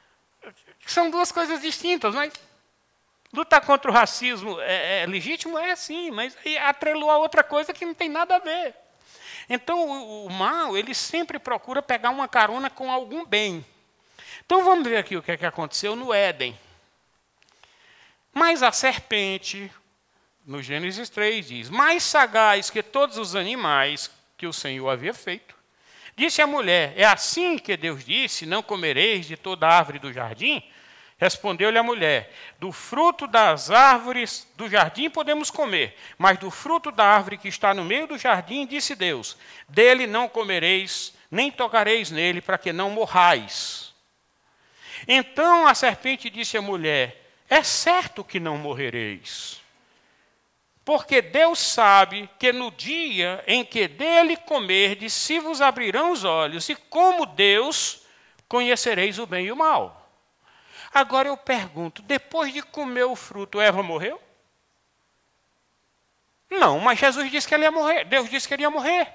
São 0.86 1.10
duas 1.10 1.30
coisas 1.30 1.60
distintas, 1.60 2.14
mas 2.14 2.32
lutar 3.30 3.60
contra 3.60 3.90
o 3.90 3.94
racismo 3.94 4.58
é, 4.62 5.02
é 5.02 5.06
legítimo? 5.06 5.58
É 5.58 5.76
sim, 5.76 6.10
mas 6.10 6.34
atrelou 6.66 7.10
a 7.10 7.18
outra 7.18 7.44
coisa 7.44 7.74
que 7.74 7.84
não 7.84 7.92
tem 7.92 8.08
nada 8.08 8.36
a 8.36 8.38
ver. 8.38 8.74
Então, 9.50 9.86
o, 9.86 10.28
o 10.28 10.32
mal, 10.32 10.78
ele 10.78 10.94
sempre 10.94 11.38
procura 11.38 11.82
pegar 11.82 12.08
uma 12.08 12.26
carona 12.26 12.70
com 12.70 12.90
algum 12.90 13.22
bem. 13.26 13.62
Então, 14.46 14.64
vamos 14.64 14.88
ver 14.88 14.96
aqui 14.96 15.14
o 15.14 15.22
que, 15.22 15.32
é 15.32 15.36
que 15.36 15.44
aconteceu 15.44 15.94
no 15.94 16.10
Éden. 16.14 16.58
Mas 18.32 18.62
a 18.62 18.72
serpente, 18.72 19.70
no 20.46 20.62
Gênesis 20.62 21.10
3, 21.10 21.46
diz: 21.46 21.70
Mais 21.70 22.02
sagaz 22.02 22.70
que 22.70 22.82
todos 22.82 23.18
os 23.18 23.36
animais 23.36 24.10
que 24.36 24.46
o 24.46 24.52
Senhor 24.52 24.88
havia 24.88 25.12
feito. 25.12 25.54
Disse 26.16 26.40
a 26.40 26.46
mulher: 26.46 26.94
É 26.96 27.04
assim 27.04 27.58
que 27.58 27.76
Deus 27.76 28.04
disse: 28.04 28.46
Não 28.46 28.62
comereis 28.62 29.26
de 29.26 29.36
toda 29.36 29.68
árvore 29.68 29.98
do 29.98 30.12
jardim? 30.12 30.62
Respondeu-lhe 31.18 31.78
a 31.78 31.82
mulher: 31.82 32.32
Do 32.58 32.72
fruto 32.72 33.26
das 33.26 33.70
árvores 33.70 34.48
do 34.56 34.68
jardim 34.68 35.08
podemos 35.08 35.50
comer, 35.50 35.96
mas 36.18 36.38
do 36.38 36.50
fruto 36.50 36.90
da 36.90 37.04
árvore 37.04 37.38
que 37.38 37.48
está 37.48 37.72
no 37.72 37.84
meio 37.84 38.06
do 38.06 38.18
jardim, 38.18 38.66
disse 38.66 38.96
Deus: 38.96 39.36
Dele 39.68 40.06
não 40.06 40.28
comereis, 40.28 41.14
nem 41.30 41.50
tocareis 41.50 42.10
nele, 42.10 42.40
para 42.40 42.58
que 42.58 42.72
não 42.72 42.90
morrais. 42.90 43.94
Então 45.06 45.66
a 45.66 45.74
serpente 45.74 46.28
disse 46.28 46.56
à 46.56 46.62
mulher: 46.62 47.21
É 47.52 47.62
certo 47.62 48.24
que 48.24 48.40
não 48.40 48.56
morrereis. 48.56 49.60
Porque 50.82 51.20
Deus 51.20 51.58
sabe 51.58 52.26
que 52.38 52.50
no 52.50 52.70
dia 52.70 53.44
em 53.46 53.62
que 53.62 53.86
dele 53.86 54.38
comerdes, 54.38 55.12
se 55.12 55.38
vos 55.38 55.60
abrirão 55.60 56.12
os 56.12 56.24
olhos, 56.24 56.66
e 56.70 56.74
como 56.74 57.26
Deus 57.26 58.06
conhecereis 58.48 59.18
o 59.18 59.26
bem 59.26 59.48
e 59.48 59.52
o 59.52 59.56
mal. 59.56 60.10
Agora 60.94 61.28
eu 61.28 61.36
pergunto: 61.36 62.00
depois 62.00 62.54
de 62.54 62.62
comer 62.62 63.04
o 63.04 63.14
fruto, 63.14 63.60
Eva 63.60 63.82
morreu? 63.82 64.18
Não, 66.48 66.80
mas 66.80 66.98
Jesus 66.98 67.30
disse 67.30 67.46
que 67.46 67.54
ele 67.54 67.64
ia 67.64 67.70
morrer. 67.70 68.06
Deus 68.06 68.30
disse 68.30 68.48
que 68.48 68.54
ele 68.54 68.62
ia 68.62 68.70
morrer. 68.70 69.12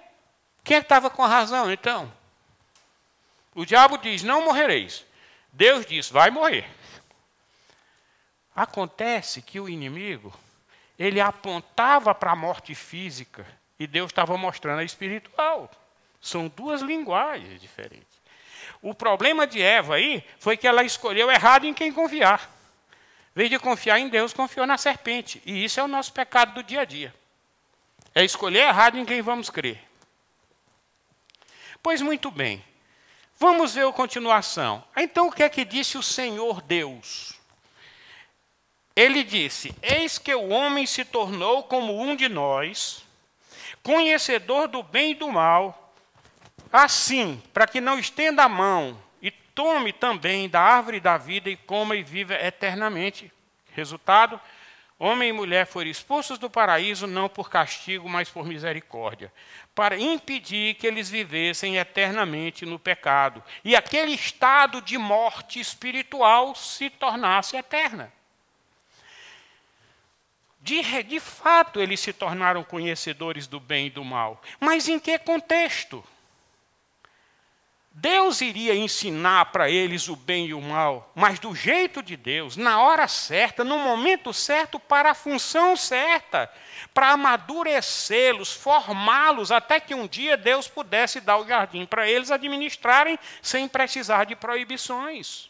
Quem 0.63 0.77
é 0.77 0.79
estava 0.79 1.09
com 1.09 1.23
a 1.23 1.27
razão, 1.27 1.71
então? 1.71 2.13
O 3.55 3.65
diabo 3.65 3.97
diz: 3.97 4.21
Não 4.21 4.45
morrereis. 4.45 5.03
Deus 5.51 5.87
diz: 5.87 6.07
Vai 6.07 6.29
morrer. 6.29 6.76
Acontece 8.57 9.39
que 9.39 9.59
o 9.59 9.69
inimigo, 9.69 10.33
ele 10.97 11.21
apontava 11.21 12.15
para 12.15 12.31
a 12.31 12.35
morte 12.35 12.73
física 12.73 13.45
e 13.79 13.85
Deus 13.85 14.09
estava 14.09 14.35
mostrando 14.35 14.79
a 14.79 14.83
espiritual. 14.83 15.69
São 16.19 16.47
duas 16.47 16.81
linguagens 16.81 17.61
diferentes. 17.61 18.17
O 18.81 18.95
problema 18.95 19.45
de 19.45 19.61
Eva 19.61 19.97
aí 19.97 20.23
foi 20.39 20.57
que 20.57 20.67
ela 20.67 20.83
escolheu 20.83 21.29
errado 21.29 21.67
em 21.67 21.73
quem 21.73 21.93
confiar. 21.93 22.49
Em 23.35 23.37
vez 23.37 23.51
de 23.51 23.59
confiar 23.59 23.99
em 23.99 24.09
Deus, 24.09 24.33
confiou 24.33 24.65
na 24.65 24.79
serpente. 24.79 25.39
E 25.45 25.63
isso 25.63 25.79
é 25.79 25.83
o 25.83 25.87
nosso 25.87 26.11
pecado 26.11 26.55
do 26.55 26.63
dia 26.63 26.81
a 26.81 26.85
dia. 26.85 27.13
É 28.15 28.25
escolher 28.25 28.69
errado 28.69 28.97
em 28.97 29.05
quem 29.05 29.21
vamos 29.21 29.51
crer. 29.51 29.79
Pois 31.83 32.01
muito 32.01 32.31
bem. 32.31 32.65
Vamos 33.37 33.75
ver 33.75 33.85
a 33.85 33.93
continuação. 33.93 34.83
Então 34.95 35.27
o 35.27 35.31
que 35.31 35.43
é 35.43 35.49
que 35.49 35.63
disse 35.63 35.95
o 35.95 36.01
Senhor 36.01 36.59
Deus? 36.63 37.36
Ele 38.97 39.23
disse: 39.23 39.75
Eis 39.79 40.17
que 40.17 40.33
o 40.33 40.49
homem 40.49 40.87
se 40.87 41.05
tornou 41.05 41.61
como 41.61 42.01
um 42.01 42.15
de 42.15 42.27
nós, 42.27 43.05
conhecedor 43.83 44.67
do 44.67 44.81
bem 44.81 45.11
e 45.11 45.13
do 45.15 45.31
mal. 45.31 45.93
Assim, 46.73 47.39
para 47.53 47.67
que 47.67 47.79
não 47.79 47.99
estenda 47.99 48.43
a 48.43 48.49
mão 48.49 48.99
e 49.21 49.29
tome 49.29 49.93
também 49.93 50.49
da 50.49 50.59
árvore 50.59 50.99
da 50.99 51.15
vida 51.15 51.47
e 51.47 51.55
coma 51.55 51.95
e 51.95 52.01
viva 52.01 52.33
eternamente. 52.33 53.31
Resultado: 53.71 54.41
homem 54.97 55.29
e 55.29 55.33
mulher 55.33 55.67
foram 55.67 55.91
expulsos 55.91 56.39
do 56.39 56.49
paraíso 56.49 57.05
não 57.05 57.29
por 57.29 57.51
castigo, 57.51 58.09
mas 58.09 58.31
por 58.31 58.47
misericórdia, 58.47 59.31
para 59.75 59.95
impedir 59.95 60.73
que 60.73 60.87
eles 60.87 61.07
vivessem 61.07 61.77
eternamente 61.77 62.65
no 62.65 62.79
pecado 62.79 63.43
e 63.63 63.75
aquele 63.75 64.13
estado 64.13 64.81
de 64.81 64.97
morte 64.97 65.59
espiritual 65.59 66.55
se 66.55 66.89
tornasse 66.89 67.55
eterna. 67.55 68.16
De, 70.67 70.83
de 71.03 71.19
fato, 71.21 71.79
eles 71.79 71.97
se 72.01 72.11
tornaram 72.11 72.61
conhecedores 72.61 73.47
do 73.47 73.57
bem 73.57 73.87
e 73.87 73.89
do 73.89 74.03
mal. 74.03 74.41
Mas 74.59 74.89
em 74.89 74.99
que 74.99 75.17
contexto? 75.17 76.03
Deus 77.89 78.41
iria 78.41 78.75
ensinar 78.75 79.45
para 79.45 79.69
eles 79.69 80.09
o 80.09 80.15
bem 80.17 80.47
e 80.47 80.53
o 80.53 80.61
mal, 80.61 81.09
mas 81.15 81.39
do 81.39 81.55
jeito 81.55 82.03
de 82.03 82.17
Deus, 82.17 82.57
na 82.57 82.81
hora 82.81 83.07
certa, 83.07 83.63
no 83.63 83.79
momento 83.79 84.33
certo, 84.33 84.77
para 84.77 85.11
a 85.11 85.15
função 85.15 85.77
certa, 85.77 86.51
para 86.93 87.11
amadurecê-los, 87.11 88.51
formá-los, 88.51 89.53
até 89.53 89.79
que 89.79 89.95
um 89.95 90.05
dia 90.05 90.35
Deus 90.35 90.67
pudesse 90.67 91.21
dar 91.21 91.37
o 91.37 91.47
jardim 91.47 91.85
para 91.85 92.09
eles 92.09 92.29
administrarem 92.29 93.17
sem 93.41 93.69
precisar 93.69 94.25
de 94.25 94.35
proibições. 94.35 95.49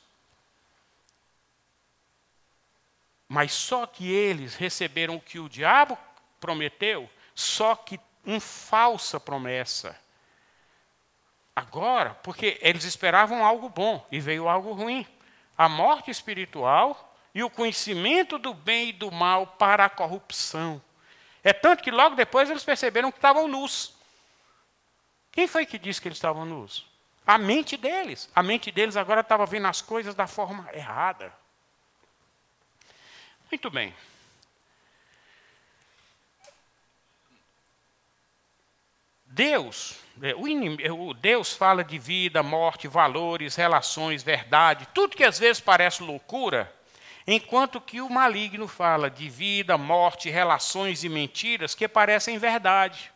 Mas 3.28 3.52
só 3.52 3.86
que 3.86 4.10
eles 4.10 4.56
receberam 4.56 5.16
o 5.16 5.22
que 5.22 5.40
o 5.40 5.50
diabo 5.50 5.98
prometeu, 6.40 7.10
só 7.36 7.76
que 7.76 8.00
uma 8.26 8.40
falsa 8.40 9.20
promessa 9.20 9.98
Agora, 11.58 12.14
porque 12.22 12.60
eles 12.62 12.84
esperavam 12.84 13.44
algo 13.44 13.68
bom 13.68 14.06
e 14.12 14.20
veio 14.20 14.48
algo 14.48 14.74
ruim. 14.74 15.08
A 15.58 15.68
morte 15.68 16.12
espiritual 16.12 17.18
e 17.34 17.44
o 17.44 17.50
conhecimento 17.50 18.38
do 18.38 18.54
bem 18.54 18.90
e 18.90 18.94
do 18.94 19.12
mal 19.12 19.48
para 19.48 19.86
a 19.86 19.90
corrupção. 19.90 20.80
É 21.44 21.52
tanto 21.54 21.82
que 21.82 21.90
logo 21.90 22.16
depois 22.16 22.48
eles 22.48 22.64
perceberam 22.64 23.12
que 23.12 23.18
estavam 23.18 23.48
nus. 23.48 23.96
Quem 25.32 25.48
foi 25.48 25.66
que 25.66 25.80
disse 25.80 26.00
que 26.00 26.08
eles 26.08 26.20
estavam 26.20 26.46
nus? 26.46 26.86
A 27.26 27.40
mente 27.40 27.76
deles. 27.76 28.30
A 28.36 28.44
mente 28.44 28.72
deles 28.72 28.96
agora 28.96 29.22
estava 29.22 29.44
vendo 29.48 29.66
as 29.66 29.82
coisas 29.82 30.14
da 30.14 30.28
forma 30.28 30.70
errada. 30.72 31.34
Muito 33.50 33.70
bem. 33.70 33.94
Deus, 39.26 39.96
é, 40.22 40.32
é, 40.32 40.92
o 40.92 41.14
Deus 41.14 41.54
fala 41.54 41.84
de 41.84 41.98
vida, 41.98 42.42
morte, 42.42 42.88
valores, 42.88 43.56
relações, 43.56 44.24
verdade, 44.24 44.88
tudo 44.94 45.16
que 45.16 45.24
às 45.24 45.38
vezes 45.38 45.62
parece 45.62 46.02
loucura, 46.02 46.74
enquanto 47.26 47.80
que 47.80 48.02
o 48.02 48.10
maligno 48.10 48.68
fala 48.68 49.10
de 49.10 49.30
vida, 49.30 49.78
morte, 49.78 50.30
relações 50.30 51.04
e 51.04 51.10
mentiras 51.10 51.76
que 51.76 51.88
parecem 51.88 52.38
verdade. 52.38 53.12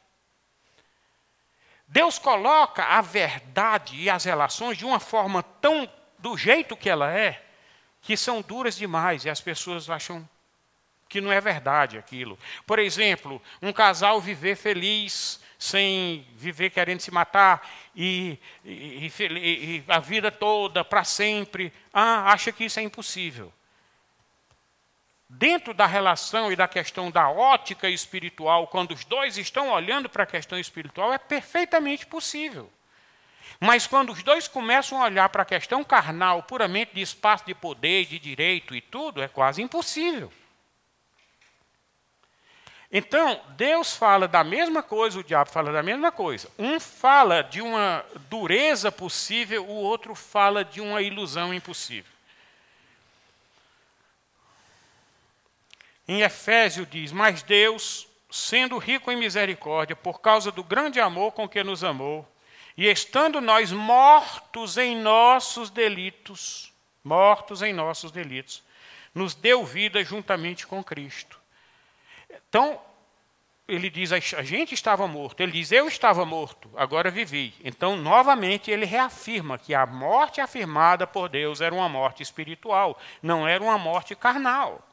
Deus 1.87 2.19
coloca 2.19 2.85
a 2.85 3.01
verdade 3.01 3.97
e 3.97 4.09
as 4.09 4.23
relações 4.23 4.77
de 4.77 4.85
uma 4.85 4.99
forma 4.99 5.43
tão 5.43 5.89
do 6.19 6.37
jeito 6.37 6.77
que 6.77 6.89
ela 6.89 7.11
é, 7.11 7.43
que 8.01 8.17
são 8.17 8.41
duras 8.41 8.75
demais 8.75 9.25
e 9.25 9.29
as 9.29 9.39
pessoas 9.39 9.89
acham 9.89 10.27
que 11.07 11.21
não 11.21 11.31
é 11.31 11.41
verdade 11.41 11.97
aquilo. 11.97 12.39
Por 12.65 12.79
exemplo, 12.79 13.41
um 13.61 13.73
casal 13.73 14.21
viver 14.21 14.55
feliz 14.55 15.39
sem 15.59 16.25
viver 16.35 16.71
querendo 16.71 17.01
se 17.01 17.11
matar 17.11 17.69
e, 17.95 18.39
e, 18.63 19.07
e, 19.07 19.25
e 19.29 19.83
a 19.87 19.99
vida 19.99 20.31
toda, 20.31 20.83
para 20.83 21.03
sempre. 21.03 21.71
Ah, 21.93 22.31
acha 22.31 22.51
que 22.51 22.63
isso 22.63 22.79
é 22.79 22.83
impossível. 22.83 23.53
Dentro 25.29 25.73
da 25.73 25.85
relação 25.85 26.51
e 26.51 26.55
da 26.55 26.67
questão 26.67 27.11
da 27.11 27.29
ótica 27.29 27.87
espiritual, 27.89 28.67
quando 28.67 28.93
os 28.93 29.05
dois 29.05 29.37
estão 29.37 29.69
olhando 29.69 30.09
para 30.09 30.23
a 30.23 30.27
questão 30.27 30.57
espiritual, 30.57 31.13
é 31.13 31.17
perfeitamente 31.17 32.05
possível. 32.05 32.71
Mas 33.59 33.85
quando 33.85 34.11
os 34.11 34.23
dois 34.23 34.47
começam 34.47 35.01
a 35.01 35.05
olhar 35.05 35.29
para 35.29 35.43
a 35.43 35.45
questão 35.45 35.83
carnal, 35.83 36.43
puramente 36.43 36.95
de 36.95 37.01
espaço 37.01 37.45
de 37.45 37.53
poder, 37.53 38.05
de 38.05 38.17
direito 38.17 38.75
e 38.75 38.81
tudo, 38.81 39.21
é 39.21 39.27
quase 39.27 39.61
impossível. 39.61 40.31
Então, 42.91 43.41
Deus 43.55 43.95
fala 43.95 44.27
da 44.27 44.43
mesma 44.43 44.83
coisa, 44.83 45.19
o 45.19 45.23
diabo 45.23 45.49
fala 45.49 45.71
da 45.71 45.81
mesma 45.81 46.11
coisa. 46.11 46.49
Um 46.59 46.77
fala 46.77 47.41
de 47.41 47.61
uma 47.61 48.05
dureza 48.29 48.91
possível, 48.91 49.65
o 49.65 49.75
outro 49.75 50.13
fala 50.13 50.65
de 50.65 50.81
uma 50.81 51.01
ilusão 51.01 51.53
impossível. 51.53 52.11
Em 56.05 56.21
Efésio 56.21 56.85
diz: 56.85 57.13
Mas 57.13 57.41
Deus, 57.41 58.07
sendo 58.29 58.77
rico 58.77 59.09
em 59.09 59.15
misericórdia, 59.15 59.95
por 59.95 60.19
causa 60.19 60.51
do 60.51 60.61
grande 60.61 60.99
amor 60.99 61.31
com 61.31 61.47
que 61.47 61.63
nos 61.63 61.85
amou, 61.85 62.29
E 62.77 62.87
estando 62.87 63.41
nós 63.41 63.71
mortos 63.71 64.77
em 64.77 64.95
nossos 64.95 65.69
delitos, 65.69 66.73
mortos 67.03 67.61
em 67.61 67.73
nossos 67.73 68.11
delitos, 68.11 68.63
nos 69.13 69.35
deu 69.35 69.65
vida 69.65 70.03
juntamente 70.03 70.65
com 70.65 70.83
Cristo. 70.83 71.39
Então, 72.29 72.79
ele 73.67 73.89
diz: 73.89 74.11
a 74.11 74.19
gente 74.19 74.73
estava 74.73 75.07
morto. 75.07 75.41
Ele 75.41 75.51
diz: 75.51 75.71
eu 75.71 75.87
estava 75.87 76.25
morto, 76.25 76.69
agora 76.75 77.09
vivi. 77.09 77.53
Então, 77.63 77.95
novamente, 77.95 78.71
ele 78.71 78.85
reafirma 78.85 79.57
que 79.57 79.73
a 79.73 79.85
morte 79.85 80.41
afirmada 80.41 81.07
por 81.07 81.29
Deus 81.29 81.61
era 81.61 81.73
uma 81.73 81.87
morte 81.87 82.23
espiritual, 82.23 82.99
não 83.21 83.47
era 83.47 83.63
uma 83.63 83.77
morte 83.77 84.15
carnal. 84.15 84.87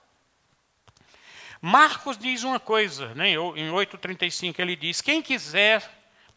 Marcos 1.60 2.16
diz 2.16 2.44
uma 2.44 2.60
coisa, 2.60 3.12
né, 3.16 3.30
em 3.30 3.70
8,35, 3.70 4.58
ele 4.60 4.76
diz: 4.76 5.00
Quem 5.00 5.20
quiser, 5.20 5.88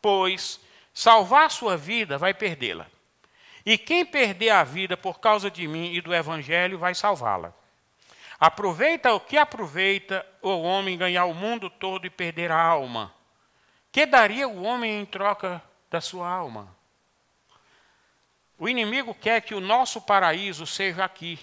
pois, 0.02 0.60
salvar 0.94 1.46
a 1.46 1.50
sua 1.50 1.78
vida, 1.78 2.18
vai 2.18 2.34
perdê-la. 2.34 2.88
E 3.66 3.78
quem 3.78 4.06
perder 4.06 4.50
a 4.50 4.64
vida 4.64 4.98
por 4.98 5.20
causa 5.20 5.50
de 5.50 5.68
mim 5.68 5.94
e 5.94 6.02
do 6.02 6.14
Evangelho, 6.14 6.80
vai 6.80 6.96
salvá-la. 6.96 7.54
Aproveita 8.40 9.14
o 9.14 9.20
que 9.20 9.38
aproveita 9.38 10.26
o 10.42 10.50
homem 10.62 10.98
ganhar 10.98 11.26
o 11.26 11.34
mundo 11.34 11.70
todo 11.70 12.08
e 12.08 12.10
perder 12.10 12.52
a 12.52 12.60
alma. 12.60 13.14
Que 13.92 14.06
daria 14.06 14.48
o 14.48 14.64
homem 14.64 15.00
em 15.00 15.06
troca 15.06 15.62
da 15.92 16.02
sua 16.02 16.28
alma? 16.28 16.76
O 18.58 18.68
inimigo 18.68 19.14
quer 19.14 19.42
que 19.42 19.54
o 19.54 19.60
nosso 19.60 20.02
paraíso 20.02 20.66
seja 20.66 21.04
aqui, 21.04 21.40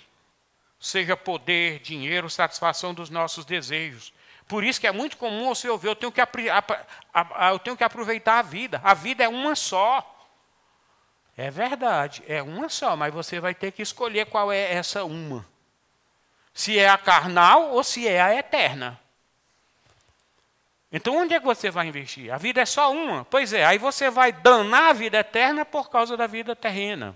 seja 0.81 1.17
poder, 1.17 1.81
dinheiro, 1.81 2.31
satisfação 2.31 2.95
dos 2.95 3.11
nossos 3.11 3.45
desejos. 3.45 4.13
Por 4.49 4.65
isso 4.65 4.81
que 4.81 4.87
é 4.87 4.93
muito 4.93 5.19
comum 5.19 5.47
você 5.49 5.69
ouvir, 5.69 5.89
eu 5.89 5.95
tenho 5.95 6.11
que, 6.11 6.21
eu 6.21 7.59
tenho 7.59 7.77
que 7.77 7.85
aproveitar 7.85 8.39
a 8.39 8.43
vida. 8.43 8.81
A 8.83 8.95
vida 8.95 9.23
é 9.23 9.29
uma 9.29 9.55
só. 9.55 10.17
É 11.37 11.51
verdade, 11.51 12.25
é 12.27 12.43
uma 12.43 12.69
só, 12.69 12.97
mas 12.97 13.15
você 13.15 13.39
vai 13.39 13.55
ter 13.55 13.71
que 13.71 13.83
escolher 13.83 14.27
qual 14.27 14.51
é 14.51 14.73
essa 14.73 15.05
uma. 15.05 15.47
Se 16.53 16.79
é 16.79 16.89
a 16.89 16.99
carnal 16.99 17.71
ou 17.71 17.85
se 17.85 18.09
é 18.09 18.21
a 18.21 18.35
eterna. 18.35 18.99
Então 20.91 21.17
onde 21.17 21.35
é 21.35 21.39
que 21.39 21.45
você 21.47 21.71
vai 21.71 21.87
investir? 21.87 22.33
A 22.33 22.39
vida 22.39 22.63
é 22.63 22.67
só 22.67 22.91
uma. 22.91 23.25
Pois 23.27 23.53
é, 23.53 23.65
aí 23.65 23.79
você 23.79 24.11
vai 24.11 24.33
danar 24.33 24.91
a 24.91 24.93
vida 24.95 25.19
eterna 25.19 25.65
por 25.65 25.91
causa 25.91 26.17
da 26.17 26.27
vida 26.27 26.57
terrena. 26.57 27.15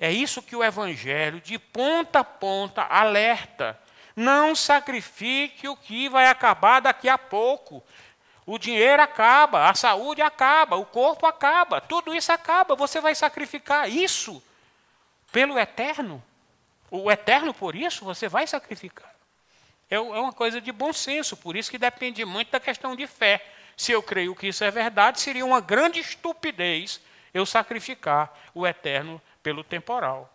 É 0.00 0.10
isso 0.10 0.42
que 0.42 0.56
o 0.56 0.64
Evangelho, 0.64 1.40
de 1.40 1.58
ponta 1.58 2.20
a 2.20 2.24
ponta, 2.24 2.82
alerta. 2.82 3.78
Não 4.14 4.54
sacrifique 4.54 5.68
o 5.68 5.76
que 5.76 6.08
vai 6.08 6.26
acabar 6.26 6.80
daqui 6.80 7.08
a 7.08 7.16
pouco. 7.16 7.82
O 8.44 8.58
dinheiro 8.58 9.00
acaba, 9.00 9.68
a 9.68 9.74
saúde 9.74 10.20
acaba, 10.20 10.76
o 10.76 10.84
corpo 10.84 11.26
acaba, 11.26 11.80
tudo 11.80 12.14
isso 12.14 12.32
acaba. 12.32 12.74
Você 12.74 13.00
vai 13.00 13.14
sacrificar 13.14 13.88
isso 13.88 14.42
pelo 15.30 15.58
eterno? 15.58 16.22
O 16.90 17.10
eterno 17.10 17.54
por 17.54 17.74
isso 17.74 18.04
você 18.04 18.28
vai 18.28 18.46
sacrificar. 18.46 19.10
É, 19.88 19.96
é 19.96 19.98
uma 19.98 20.32
coisa 20.32 20.60
de 20.60 20.72
bom 20.72 20.92
senso, 20.92 21.36
por 21.36 21.56
isso 21.56 21.70
que 21.70 21.78
depende 21.78 22.24
muito 22.24 22.50
da 22.50 22.60
questão 22.60 22.96
de 22.96 23.06
fé. 23.06 23.44
Se 23.76 23.92
eu 23.92 24.02
creio 24.02 24.34
que 24.34 24.48
isso 24.48 24.64
é 24.64 24.70
verdade, 24.70 25.20
seria 25.20 25.44
uma 25.44 25.60
grande 25.60 26.00
estupidez 26.00 27.00
eu 27.32 27.46
sacrificar 27.46 28.32
o 28.54 28.66
eterno 28.66 29.20
pelo 29.42 29.64
temporal. 29.64 30.32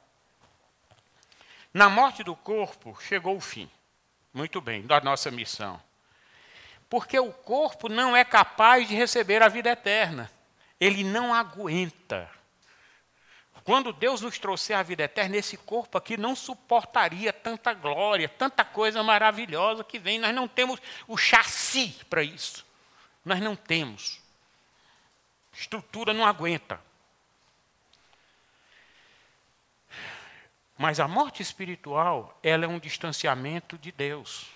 Na 1.77 1.89
morte 1.89 2.23
do 2.23 2.35
corpo 2.35 2.97
chegou 2.99 3.37
o 3.37 3.39
fim. 3.39 3.69
Muito 4.33 4.59
bem, 4.59 4.81
da 4.81 4.99
nossa 4.99 5.29
missão. 5.29 5.79
Porque 6.89 7.19
o 7.19 7.31
corpo 7.31 7.87
não 7.87 8.17
é 8.17 8.25
capaz 8.25 8.87
de 8.87 8.95
receber 8.95 9.43
a 9.43 9.47
vida 9.47 9.69
eterna. 9.69 10.27
Ele 10.79 11.03
não 11.03 11.35
aguenta. 11.35 12.27
Quando 13.63 13.93
Deus 13.93 14.21
nos 14.21 14.39
trouxer 14.39 14.75
a 14.75 14.81
vida 14.81 15.03
eterna, 15.03 15.37
esse 15.37 15.55
corpo 15.55 15.99
aqui 15.99 16.17
não 16.17 16.35
suportaria 16.35 17.31
tanta 17.31 17.75
glória, 17.75 18.27
tanta 18.27 18.65
coisa 18.65 19.03
maravilhosa 19.03 19.83
que 19.83 19.99
vem. 19.99 20.17
Nós 20.17 20.33
não 20.33 20.47
temos 20.47 20.79
o 21.07 21.15
chassi 21.15 21.95
para 22.09 22.23
isso. 22.23 22.65
Nós 23.23 23.39
não 23.39 23.55
temos. 23.55 24.19
Estrutura 25.53 26.11
não 26.11 26.25
aguenta. 26.25 26.86
Mas 30.77 30.99
a 30.99 31.07
morte 31.07 31.41
espiritual, 31.41 32.37
ela 32.43 32.65
é 32.65 32.67
um 32.67 32.79
distanciamento 32.79 33.77
de 33.77 33.91
Deus. 33.91 34.47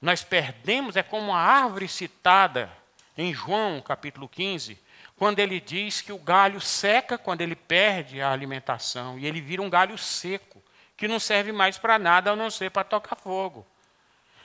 Nós 0.00 0.22
perdemos, 0.22 0.96
é 0.96 1.02
como 1.02 1.32
a 1.32 1.38
árvore 1.38 1.88
citada 1.88 2.70
em 3.16 3.32
João 3.32 3.80
capítulo 3.80 4.28
15, 4.28 4.78
quando 5.16 5.38
ele 5.38 5.60
diz 5.60 6.00
que 6.00 6.12
o 6.12 6.18
galho 6.18 6.60
seca 6.60 7.16
quando 7.16 7.40
ele 7.40 7.54
perde 7.54 8.20
a 8.20 8.32
alimentação 8.32 9.18
e 9.18 9.26
ele 9.26 9.40
vira 9.40 9.62
um 9.62 9.70
galho 9.70 9.96
seco, 9.96 10.62
que 10.96 11.08
não 11.08 11.20
serve 11.20 11.52
mais 11.52 11.78
para 11.78 11.98
nada 11.98 12.32
a 12.32 12.36
não 12.36 12.50
ser 12.50 12.70
para 12.70 12.84
tocar 12.84 13.16
fogo. 13.16 13.66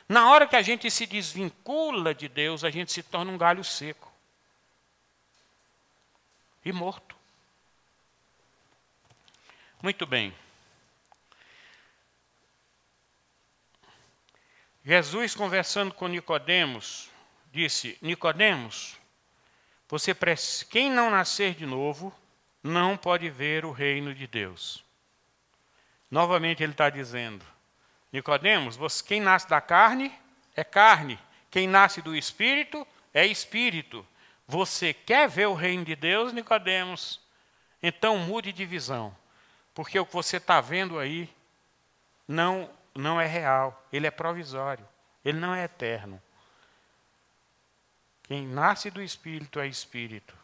Na 0.08 0.32
hora 0.32 0.48
que 0.48 0.56
a 0.56 0.62
gente 0.62 0.90
se 0.90 1.06
desvincula 1.06 2.14
de 2.14 2.28
Deus, 2.28 2.64
a 2.64 2.70
gente 2.70 2.92
se 2.92 3.04
torna 3.04 3.32
um 3.32 3.38
galho 3.38 3.64
seco 3.64 4.12
e 6.64 6.72
morto. 6.72 7.19
Muito 9.82 10.06
bem. 10.06 10.34
Jesus 14.84 15.34
conversando 15.34 15.94
com 15.94 16.08
Nicodemos, 16.08 17.10
disse: 17.52 17.98
Nicodemos, 18.02 18.98
você 19.88 20.14
quem 20.70 20.92
não 20.92 21.10
nascer 21.10 21.56
de 21.56 21.66
novo 21.66 22.14
não 22.62 22.98
pode 22.98 23.30
ver 23.30 23.64
o 23.64 23.72
reino 23.72 24.14
de 24.14 24.28
Deus. 24.28 24.84
Novamente 26.12 26.62
ele 26.62 26.74
está 26.74 26.90
dizendo: 26.90 27.46
Nicodemos, 28.12 28.76
você, 28.76 29.04
quem 29.04 29.22
nasce 29.22 29.48
da 29.48 29.62
carne 29.62 30.12
é 30.56 30.64
carne, 30.64 31.18
quem 31.50 31.68
nasce 31.68 32.02
do 32.02 32.16
espírito 32.16 32.86
é 33.14 33.26
espírito. 33.26 34.06
Você 34.46 34.94
quer 34.94 35.30
ver 35.30 35.48
o 35.48 35.54
reino 35.54 35.86
de 35.86 35.96
Deus, 35.96 36.34
Nicodemos? 36.34 37.22
Então 37.82 38.18
mude 38.18 38.52
de 38.52 38.66
visão. 38.66 39.16
Porque 39.80 39.98
o 39.98 40.06
que 40.06 40.12
você 40.12 40.36
está 40.36 40.60
vendo 40.60 41.00
aí 41.00 41.30
não, 42.28 42.70
não 42.94 43.22
é 43.22 43.26
real, 43.26 43.82
ele 43.94 44.06
é 44.06 44.12
provisório, 44.12 44.86
ele 45.24 45.40
não 45.40 45.56
é 45.56 45.64
eterno. 45.64 46.22
Quem 48.24 48.46
nasce 48.46 48.92
do 48.92 49.02
Espírito 49.02 49.58
é 49.58 49.68
Espírito. 49.68 50.36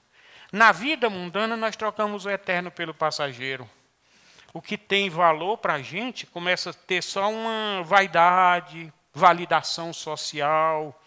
Na 0.54 0.72
vida 0.72 1.10
mundana, 1.10 1.58
nós 1.58 1.76
trocamos 1.76 2.24
o 2.24 2.30
eterno 2.30 2.72
pelo 2.72 2.94
passageiro. 2.94 3.70
O 4.54 4.62
que 4.62 4.78
tem 4.78 5.10
valor 5.10 5.58
para 5.58 5.74
a 5.74 5.82
gente 5.82 6.26
começa 6.26 6.70
a 6.70 6.74
ter 6.74 7.04
só 7.04 7.30
uma 7.30 7.84
vaidade, 7.84 8.94
validação 9.14 9.92
social. 9.92 10.98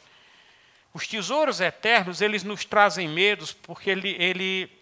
Os 0.93 1.07
tesouros 1.07 1.63
eternos, 1.63 2.21
eles 2.21 2.45
nos 2.45 2.63
trazem 2.67 3.09
medos 3.09 3.55
porque 3.55 3.89
ele, 3.89 4.17
ele 4.23 4.78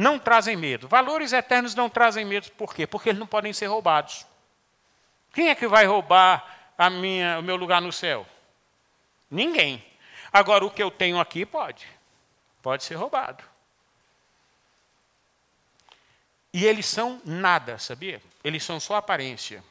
não 0.00 0.18
trazem 0.18 0.56
medo. 0.56 0.88
Valores 0.88 1.32
eternos 1.32 1.74
não 1.74 1.90
trazem 1.90 2.24
medo, 2.24 2.50
por 2.52 2.74
quê? 2.74 2.86
Porque 2.86 3.10
eles 3.10 3.18
não 3.18 3.26
podem 3.26 3.52
ser 3.52 3.66
roubados. 3.66 4.26
Quem 5.32 5.50
é 5.50 5.54
que 5.54 5.68
vai 5.68 5.84
roubar 5.84 6.72
a 6.76 6.88
minha, 6.88 7.38
o 7.38 7.42
meu 7.42 7.54
lugar 7.54 7.82
no 7.82 7.92
céu? 7.92 8.26
Ninguém. 9.30 9.84
Agora, 10.32 10.64
o 10.64 10.70
que 10.70 10.82
eu 10.82 10.90
tenho 10.90 11.20
aqui 11.20 11.44
pode. 11.44 11.86
Pode 12.62 12.82
ser 12.82 12.94
roubado. 12.94 13.44
E 16.50 16.64
eles 16.64 16.86
são 16.86 17.20
nada, 17.24 17.78
sabia? 17.78 18.22
Eles 18.42 18.64
são 18.64 18.80
só 18.80 18.96
aparência. 18.96 19.62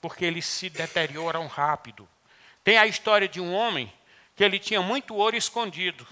Porque 0.00 0.24
eles 0.24 0.46
se 0.46 0.70
deterioram 0.70 1.46
rápido. 1.46 2.08
Tem 2.64 2.78
a 2.78 2.86
história 2.86 3.28
de 3.28 3.42
um 3.42 3.52
homem 3.52 3.92
que 4.34 4.42
ele 4.42 4.58
tinha 4.58 4.80
muito 4.80 5.14
ouro 5.14 5.36
escondido. 5.36 6.06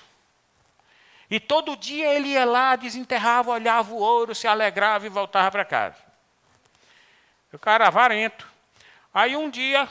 E 1.31 1.41
todo 1.41 1.77
dia 1.77 2.13
ele 2.15 2.29
ia 2.29 2.45
lá, 2.45 2.77
desenterrava, 2.77 3.51
olhava 3.51 3.93
o 3.93 3.99
ouro, 3.99 4.35
se 4.35 4.47
alegrava 4.47 5.07
e 5.07 5.09
voltava 5.09 5.51
para 5.51 5.65
casa. 5.65 5.99
O 7.53 7.59
cara 7.59 7.87
avarento. 7.87 8.47
Aí 9.13 9.37
um 9.37 9.49
dia, 9.49 9.89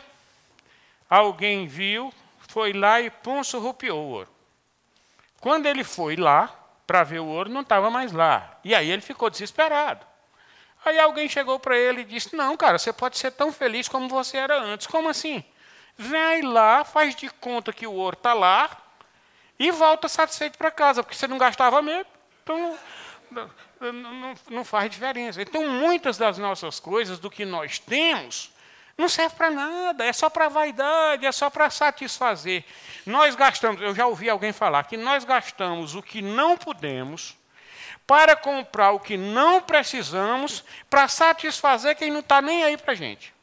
alguém 1.10 1.66
viu, 1.66 2.14
foi 2.48 2.74
lá 2.74 3.02
e 3.02 3.10
pum, 3.10 3.44
surrupiou 3.44 4.00
o 4.00 4.10
ouro. 4.10 4.30
Quando 5.40 5.66
ele 5.66 5.84
foi 5.84 6.16
lá 6.16 6.54
para 6.86 7.04
ver 7.04 7.20
o 7.20 7.26
ouro, 7.26 7.50
não 7.50 7.62
estava 7.62 7.90
mais 7.90 8.12
lá. 8.12 8.58
E 8.64 8.76
aí 8.76 8.90
ele 8.92 9.02
ficou 9.02 9.30
desesperado. 9.30 10.06
Aí 10.86 11.00
alguém 11.00 11.30
chegou 11.30 11.60
para 11.60 11.78
ele 11.78 12.02
e 12.02 12.06
disse: 12.06 12.36
Não, 12.36 12.56
cara, 12.58 12.78
você 12.78 12.92
pode 12.92 13.18
ser 13.18 13.32
tão 13.32 13.52
feliz 13.52 13.88
como 13.88 14.08
você 14.10 14.38
era 14.38 14.60
antes. 14.60 14.88
Como 14.88 15.08
assim? 15.08 15.44
Vem 15.98 16.42
lá, 16.42 16.84
faz 16.84 17.16
de 17.16 17.30
conta 17.30 17.72
que 17.72 17.88
o 17.88 17.94
ouro 17.94 18.18
está 18.18 18.34
lá, 18.34 18.70
e 19.64 19.72
volta 19.72 20.10
satisfeito 20.10 20.58
para 20.58 20.70
casa, 20.70 21.02
porque 21.02 21.16
você 21.16 21.26
não 21.26 21.38
gastava 21.38 21.82
mesmo, 21.82 22.06
então 22.44 22.78
não, 23.32 23.50
não, 23.94 24.34
não, 24.50 24.66
faz 24.66 24.92
diferença. 24.92 25.42
Então, 25.42 25.66
muitas 25.66 26.18
das 26.18 26.38
nossas 26.38 26.82
coisas, 26.82 27.18
do 27.18 27.32
que 27.32 27.46
nós 27.46 27.80
temos, 27.80 28.52
Não 28.96 29.10
serve 29.10 29.36
para 29.36 29.50
nada, 29.50 30.06
é 30.06 30.14
só 30.14 30.30
para 30.30 30.50
vaidade, 30.50 31.26
é 31.26 31.32
só 31.32 31.50
para 31.50 31.70
satisfazer. 31.70 32.64
Nós 33.06 33.36
gastamos, 33.36 33.82
eu 33.82 33.96
já 33.96 34.06
ouvi 34.06 34.30
alguém 34.30 34.52
falar 34.52 34.84
que 34.84 34.98
nós 34.98 35.24
gastamos 35.24 35.96
o 35.96 36.04
que 36.04 36.22
não 36.22 36.56
podemos 36.58 37.36
para 38.06 38.36
comprar 38.36 38.92
o 38.92 39.00
que 39.00 39.18
não 39.18 39.62
precisamos 39.62 40.64
para 40.90 41.08
satisfazer 41.08 41.96
quem 41.96 42.12
não 42.12 42.20
está 42.20 42.40
nem 42.42 42.66
aí 42.66 42.78
para 42.78 42.92
a 42.92 42.96
gente. 42.96 43.34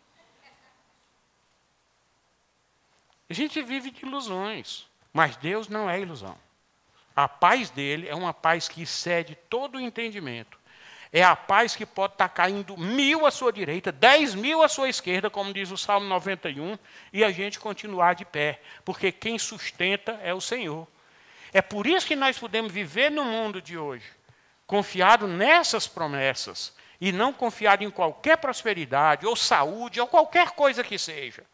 A 3.29 3.33
gente 3.33 3.61
vive 3.63 3.91
de 3.91 4.05
ilusões, 4.05 4.90
mas 5.13 5.37
Deus 5.37 5.69
não 5.69 5.89
é 5.89 6.01
ilusão. 6.01 6.37
A 7.15 7.29
paz 7.29 7.71
dele 7.71 8.09
é 8.09 8.15
uma 8.15 8.33
paz 8.33 8.69
que 8.69 8.83
excede 8.83 9.35
todo 9.49 9.77
o 9.77 9.81
entendimento. 9.81 10.59
É 11.13 11.25
a 11.25 11.35
paz 11.35 11.75
que 11.75 11.85
pode 11.85 12.15
estar 12.15 12.29
caindo 12.29 12.77
mil 12.77 13.27
à 13.27 13.33
sua 13.33 13.53
direita, 13.53 13.91
dez 13.91 14.35
mil 14.35 14.63
à 14.63 14.69
sua 14.69 14.89
esquerda, 14.89 15.29
como 15.29 15.53
diz 15.53 15.71
o 15.73 15.77
Salmo 15.77 16.07
91, 16.07 16.79
e 17.13 17.25
a 17.25 17.33
gente 17.33 17.59
continuar 17.59 18.15
de 18.15 18.25
pé, 18.25 18.61
porque 18.85 19.11
quem 19.11 19.37
sustenta 19.37 20.21
é 20.23 20.33
o 20.33 20.41
Senhor. 20.41 20.87
É 21.53 21.61
por 21.61 21.85
isso 21.87 22.07
que 22.07 22.15
nós 22.15 22.39
podemos 22.39 22.71
viver 22.71 23.11
no 23.11 23.25
mundo 23.25 23.61
de 23.61 23.77
hoje, 23.77 24.07
confiado 24.69 25.27
nessas 25.27 25.89
promessas, 25.89 26.73
e 27.01 27.11
não 27.11 27.33
confiado 27.33 27.83
em 27.83 27.91
qualquer 27.91 28.37
prosperidade, 28.37 29.27
ou 29.27 29.35
saúde, 29.35 30.01
ou 30.01 30.07
qualquer 30.07 30.51
coisa 30.51 30.85
que 30.85 30.97
seja. 30.97 31.45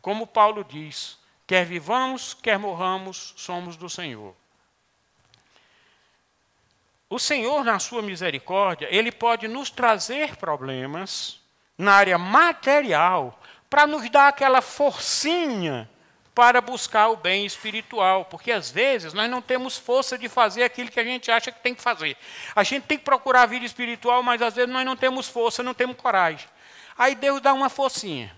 Como 0.00 0.26
Paulo 0.26 0.64
diz, 0.64 1.18
quer 1.48 1.64
vivamos, 1.64 2.34
quer 2.34 2.58
morramos, 2.58 3.32
somos 3.34 3.74
do 3.74 3.88
Senhor. 3.88 4.36
O 7.08 7.18
Senhor, 7.18 7.64
na 7.64 7.78
sua 7.78 8.02
misericórdia, 8.02 8.86
ele 8.90 9.10
pode 9.10 9.48
nos 9.48 9.70
trazer 9.70 10.36
problemas 10.36 11.40
na 11.78 11.94
área 11.94 12.18
material 12.18 13.40
para 13.70 13.86
nos 13.86 14.08
dar 14.10 14.28
aquela 14.28 14.60
forcinha 14.60 15.88
para 16.34 16.60
buscar 16.60 17.08
o 17.08 17.16
bem 17.16 17.46
espiritual, 17.46 18.26
porque 18.26 18.52
às 18.52 18.70
vezes 18.70 19.14
nós 19.14 19.28
não 19.30 19.40
temos 19.40 19.78
força 19.78 20.18
de 20.18 20.28
fazer 20.28 20.62
aquilo 20.62 20.90
que 20.90 21.00
a 21.00 21.04
gente 21.04 21.30
acha 21.30 21.50
que 21.50 21.60
tem 21.60 21.74
que 21.74 21.82
fazer. 21.82 22.14
A 22.54 22.62
gente 22.62 22.84
tem 22.84 22.98
que 22.98 23.04
procurar 23.04 23.42
a 23.42 23.46
vida 23.46 23.64
espiritual, 23.64 24.22
mas 24.22 24.42
às 24.42 24.54
vezes 24.54 24.70
nós 24.70 24.84
não 24.84 24.96
temos 24.96 25.28
força, 25.28 25.62
não 25.62 25.72
temos 25.72 25.96
coragem. 25.96 26.46
Aí 26.96 27.14
Deus 27.14 27.40
dá 27.40 27.54
uma 27.54 27.70
forcinha. 27.70 28.36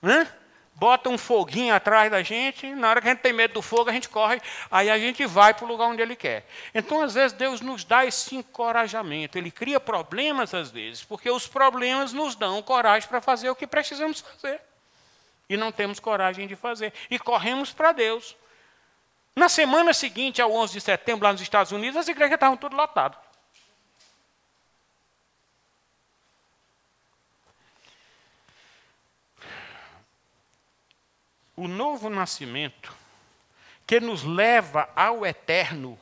Né? 0.00 0.26
Bota 0.74 1.08
um 1.08 1.16
foguinho 1.16 1.74
atrás 1.74 2.10
da 2.10 2.22
gente, 2.22 2.74
na 2.74 2.90
hora 2.90 3.00
que 3.00 3.08
a 3.08 3.10
gente 3.12 3.20
tem 3.20 3.32
medo 3.32 3.54
do 3.54 3.62
fogo, 3.62 3.90
a 3.90 3.92
gente 3.92 4.08
corre, 4.08 4.40
aí 4.70 4.90
a 4.90 4.98
gente 4.98 5.24
vai 5.26 5.54
para 5.54 5.64
o 5.64 5.68
lugar 5.68 5.86
onde 5.86 6.02
ele 6.02 6.16
quer. 6.16 6.46
Então, 6.74 7.00
às 7.00 7.14
vezes, 7.14 7.32
Deus 7.32 7.60
nos 7.60 7.84
dá 7.84 8.04
esse 8.04 8.34
encorajamento, 8.36 9.38
ele 9.38 9.50
cria 9.50 9.78
problemas 9.78 10.52
às 10.52 10.70
vezes, 10.70 11.04
porque 11.04 11.30
os 11.30 11.46
problemas 11.46 12.12
nos 12.12 12.34
dão 12.34 12.60
coragem 12.62 13.08
para 13.08 13.20
fazer 13.20 13.48
o 13.50 13.56
que 13.56 13.66
precisamos 13.66 14.20
fazer. 14.20 14.60
E 15.48 15.56
não 15.56 15.70
temos 15.70 16.00
coragem 16.00 16.46
de 16.46 16.56
fazer. 16.56 16.92
E 17.10 17.18
corremos 17.18 17.70
para 17.70 17.92
Deus. 17.92 18.34
Na 19.36 19.48
semana 19.48 19.92
seguinte, 19.92 20.40
ao 20.40 20.50
11 20.52 20.72
de 20.72 20.80
setembro, 20.80 21.24
lá 21.24 21.32
nos 21.32 21.42
Estados 21.42 21.70
Unidos, 21.70 21.96
as 21.96 22.08
igrejas 22.08 22.34
estavam 22.34 22.56
tudo 22.56 22.74
lotadas. 22.74 23.18
O 31.56 31.68
novo 31.68 32.10
nascimento, 32.10 32.94
que 33.86 34.00
nos 34.00 34.22
leva 34.22 34.88
ao 34.96 35.24
eterno 35.24 35.98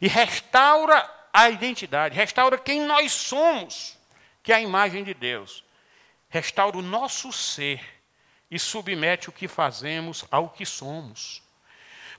e 0.00 0.08
restaura 0.08 1.10
a 1.32 1.50
identidade, 1.50 2.14
restaura 2.14 2.58
quem 2.58 2.80
nós 2.80 3.12
somos, 3.12 3.98
que 4.42 4.52
é 4.52 4.56
a 4.56 4.60
imagem 4.60 5.02
de 5.04 5.14
Deus, 5.14 5.64
restaura 6.28 6.78
o 6.78 6.82
nosso 6.82 7.32
ser 7.32 7.80
e 8.50 8.58
submete 8.58 9.28
o 9.28 9.32
que 9.32 9.48
fazemos 9.48 10.24
ao 10.30 10.48
que 10.48 10.64
somos. 10.64 11.42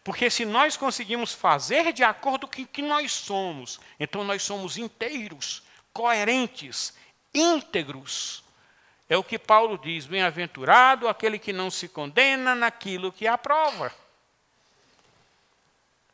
Porque 0.04 0.30
se 0.30 0.46
nós 0.46 0.78
conseguimos 0.78 1.34
fazer 1.34 1.92
de 1.92 2.04
acordo 2.04 2.48
com 2.48 2.62
o 2.62 2.68
que 2.68 2.82
nós 2.82 3.12
somos, 3.12 3.80
então 4.00 4.24
nós 4.24 4.44
somos 4.44 4.78
inteiros, 4.78 5.64
coerentes, 5.92 6.94
íntegros 7.34 8.45
é 9.10 9.18
o 9.18 9.24
que 9.24 9.38
Paulo 9.38 9.78
diz: 9.78 10.06
bem-aventurado 10.06 11.08
aquele 11.08 11.38
que 11.38 11.54
não 11.54 11.70
se 11.70 11.88
condena 11.88 12.56
naquilo 12.56 13.12
que 13.12 13.28
aprova. 13.28 13.94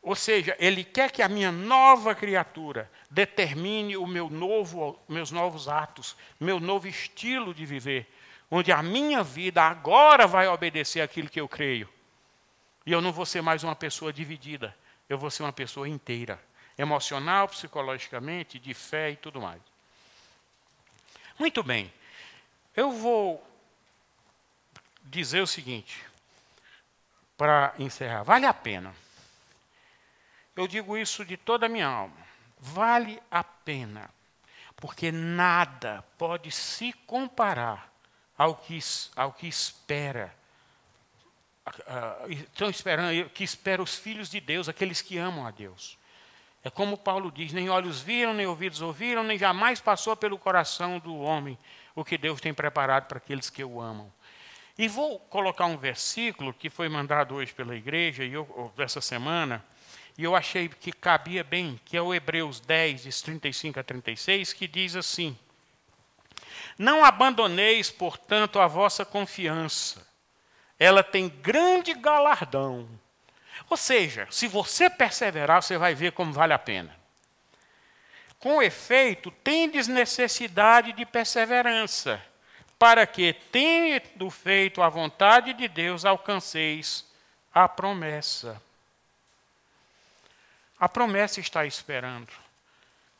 Ou 0.02 0.16
seja, 0.16 0.56
ele 0.58 0.82
quer 0.82 1.12
que 1.12 1.22
a 1.22 1.28
minha 1.28 1.52
nova 1.52 2.12
criatura 2.12 2.90
determine 3.08 3.96
o 3.96 4.04
meu 4.04 4.28
novo, 4.28 4.98
meus 5.08 5.30
novos 5.30 5.68
atos, 5.68 6.16
meu 6.40 6.58
novo 6.58 6.88
estilo 6.88 7.54
de 7.54 7.64
viver, 7.64 8.12
onde 8.50 8.72
a 8.72 8.82
minha 8.82 9.22
vida 9.22 9.62
agora 9.62 10.26
vai 10.26 10.48
obedecer 10.48 11.00
aquilo 11.00 11.28
que 11.28 11.40
eu 11.40 11.48
creio. 11.48 11.88
E 12.84 12.90
eu 12.90 13.00
não 13.00 13.12
vou 13.12 13.24
ser 13.24 13.42
mais 13.42 13.62
uma 13.62 13.76
pessoa 13.76 14.12
dividida, 14.12 14.76
eu 15.08 15.16
vou 15.16 15.30
ser 15.30 15.44
uma 15.44 15.52
pessoa 15.52 15.88
inteira, 15.88 16.42
emocional, 16.76 17.46
psicologicamente, 17.46 18.58
de 18.58 18.74
fé 18.74 19.12
e 19.12 19.16
tudo 19.16 19.40
mais. 19.40 19.62
Muito 21.38 21.62
bem. 21.62 21.92
Eu 22.74 22.90
vou 22.90 23.46
dizer 25.02 25.42
o 25.42 25.46
seguinte, 25.46 26.04
para 27.36 27.74
encerrar: 27.78 28.22
vale 28.22 28.46
a 28.46 28.54
pena. 28.54 28.94
Eu 30.56 30.66
digo 30.66 30.96
isso 30.96 31.24
de 31.24 31.36
toda 31.36 31.66
a 31.66 31.68
minha 31.68 31.86
alma. 31.86 32.16
Vale 32.58 33.20
a 33.30 33.42
pena, 33.42 34.08
porque 34.76 35.10
nada 35.10 36.04
pode 36.16 36.50
se 36.50 36.92
comparar 37.06 37.92
ao 38.38 38.54
que, 38.54 38.78
ao 39.16 39.32
que 39.32 39.46
espera. 39.46 40.34
estão 42.28 42.70
esperando, 42.70 43.28
que 43.30 43.44
espera 43.44 43.82
os 43.82 43.96
filhos 43.96 44.30
de 44.30 44.40
Deus, 44.40 44.68
aqueles 44.68 45.02
que 45.02 45.18
amam 45.18 45.46
a 45.46 45.50
Deus. 45.50 45.98
É 46.64 46.70
como 46.70 46.96
Paulo 46.96 47.30
diz: 47.30 47.52
nem 47.52 47.68
olhos 47.68 48.00
viram, 48.00 48.32
nem 48.32 48.46
ouvidos 48.46 48.80
ouviram, 48.80 49.22
nem 49.22 49.36
jamais 49.36 49.80
passou 49.80 50.16
pelo 50.16 50.38
coração 50.38 50.98
do 50.98 51.18
homem 51.18 51.58
o 51.94 52.04
que 52.04 52.16
Deus 52.18 52.40
tem 52.40 52.54
preparado 52.54 53.06
para 53.06 53.18
aqueles 53.18 53.50
que 53.50 53.62
o 53.62 53.80
amam. 53.80 54.12
E 54.78 54.88
vou 54.88 55.18
colocar 55.18 55.66
um 55.66 55.76
versículo 55.76 56.54
que 56.54 56.70
foi 56.70 56.88
mandado 56.88 57.34
hoje 57.34 57.52
pela 57.52 57.76
igreja, 57.76 58.24
e 58.24 58.32
eu, 58.32 58.72
dessa 58.76 59.00
semana, 59.00 59.64
e 60.16 60.24
eu 60.24 60.34
achei 60.34 60.68
que 60.68 60.92
cabia 60.92 61.44
bem, 61.44 61.80
que 61.84 61.96
é 61.96 62.02
o 62.02 62.14
Hebreus 62.14 62.60
10, 62.60 63.02
de 63.02 63.22
35 63.22 63.80
a 63.80 63.82
36, 63.82 64.52
que 64.52 64.66
diz 64.66 64.96
assim: 64.96 65.38
Não 66.78 67.04
abandoneis, 67.04 67.90
portanto, 67.90 68.58
a 68.58 68.66
vossa 68.66 69.04
confiança, 69.04 70.06
ela 70.78 71.02
tem 71.02 71.28
grande 71.28 71.94
galardão. 71.94 72.88
Ou 73.68 73.76
seja, 73.76 74.26
se 74.30 74.48
você 74.48 74.90
perseverar, 74.90 75.62
você 75.62 75.78
vai 75.78 75.94
ver 75.94 76.12
como 76.12 76.32
vale 76.32 76.52
a 76.52 76.58
pena. 76.58 77.01
Com 78.42 78.60
efeito, 78.60 79.30
tendes 79.30 79.86
necessidade 79.86 80.92
de 80.92 81.06
perseverança, 81.06 82.20
para 82.76 83.06
que, 83.06 83.34
tendo 83.52 84.28
feito 84.30 84.82
a 84.82 84.88
vontade 84.88 85.52
de 85.52 85.68
Deus, 85.68 86.04
alcanceis 86.04 87.06
a 87.54 87.68
promessa. 87.68 88.60
A 90.76 90.88
promessa 90.88 91.38
está 91.38 91.64
esperando. 91.64 92.32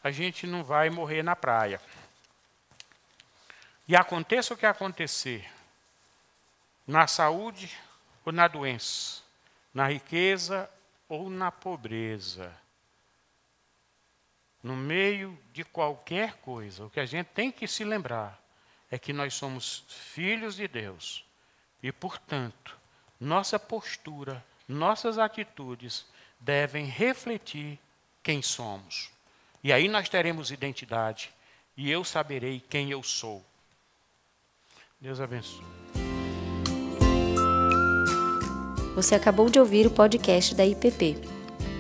A 0.03 0.11
gente 0.11 0.45
não 0.45 0.65
vai 0.65 0.91
morrer 0.91 1.23
na 1.23 1.37
praia. 1.37 1.81
E 3.87 3.95
aconteça 3.95 4.55
o 4.55 4.57
que 4.57 4.67
acontecer, 4.67 5.49
na 6.85 7.07
saúde 7.07 7.79
ou 8.25 8.33
na 8.33 8.49
doença, 8.49 9.23
na 9.73 9.87
riqueza 9.87 10.69
ou 11.09 11.31
na 11.31 11.53
pobreza, 11.53 12.53
no 14.63 14.77
meio 14.77 15.37
de 15.53 15.65
qualquer 15.65 16.35
coisa, 16.35 16.85
o 16.85 16.91
que 16.91 17.01
a 17.01 17.07
gente 17.07 17.27
tem 17.29 17.51
que 17.51 17.67
se 17.67 17.85
lembrar 17.85 18.41
é 18.91 18.99
que 18.99 19.13
nós 19.13 19.35
somos 19.35 19.85
filhos 19.89 20.55
de 20.55 20.69
Deus 20.69 21.25
e, 21.83 21.91
portanto, 21.91 22.79
nossa 23.19 23.59
postura, 23.59 24.45
nossas 24.69 25.19
atitudes 25.19 26.07
devem 26.39 26.85
refletir 26.85 27.79
quem 28.23 28.41
somos. 28.41 29.11
E 29.65 29.73
aí 29.73 29.89
nós 29.89 30.09
teremos 30.09 30.51
identidade 30.51 31.31
e 31.77 31.91
eu 31.91 32.05
saberei 32.05 32.61
quem 32.61 32.91
eu 32.91 33.03
sou. 33.03 33.45
Deus 35.01 35.21
abençoe. 35.21 35.65
Você 38.95 39.15
acabou 39.15 39.49
de 39.49 39.59
ouvir 39.59 39.87
o 39.87 39.91
podcast 39.91 40.55
da 40.55 40.67
IPP. 40.67 41.42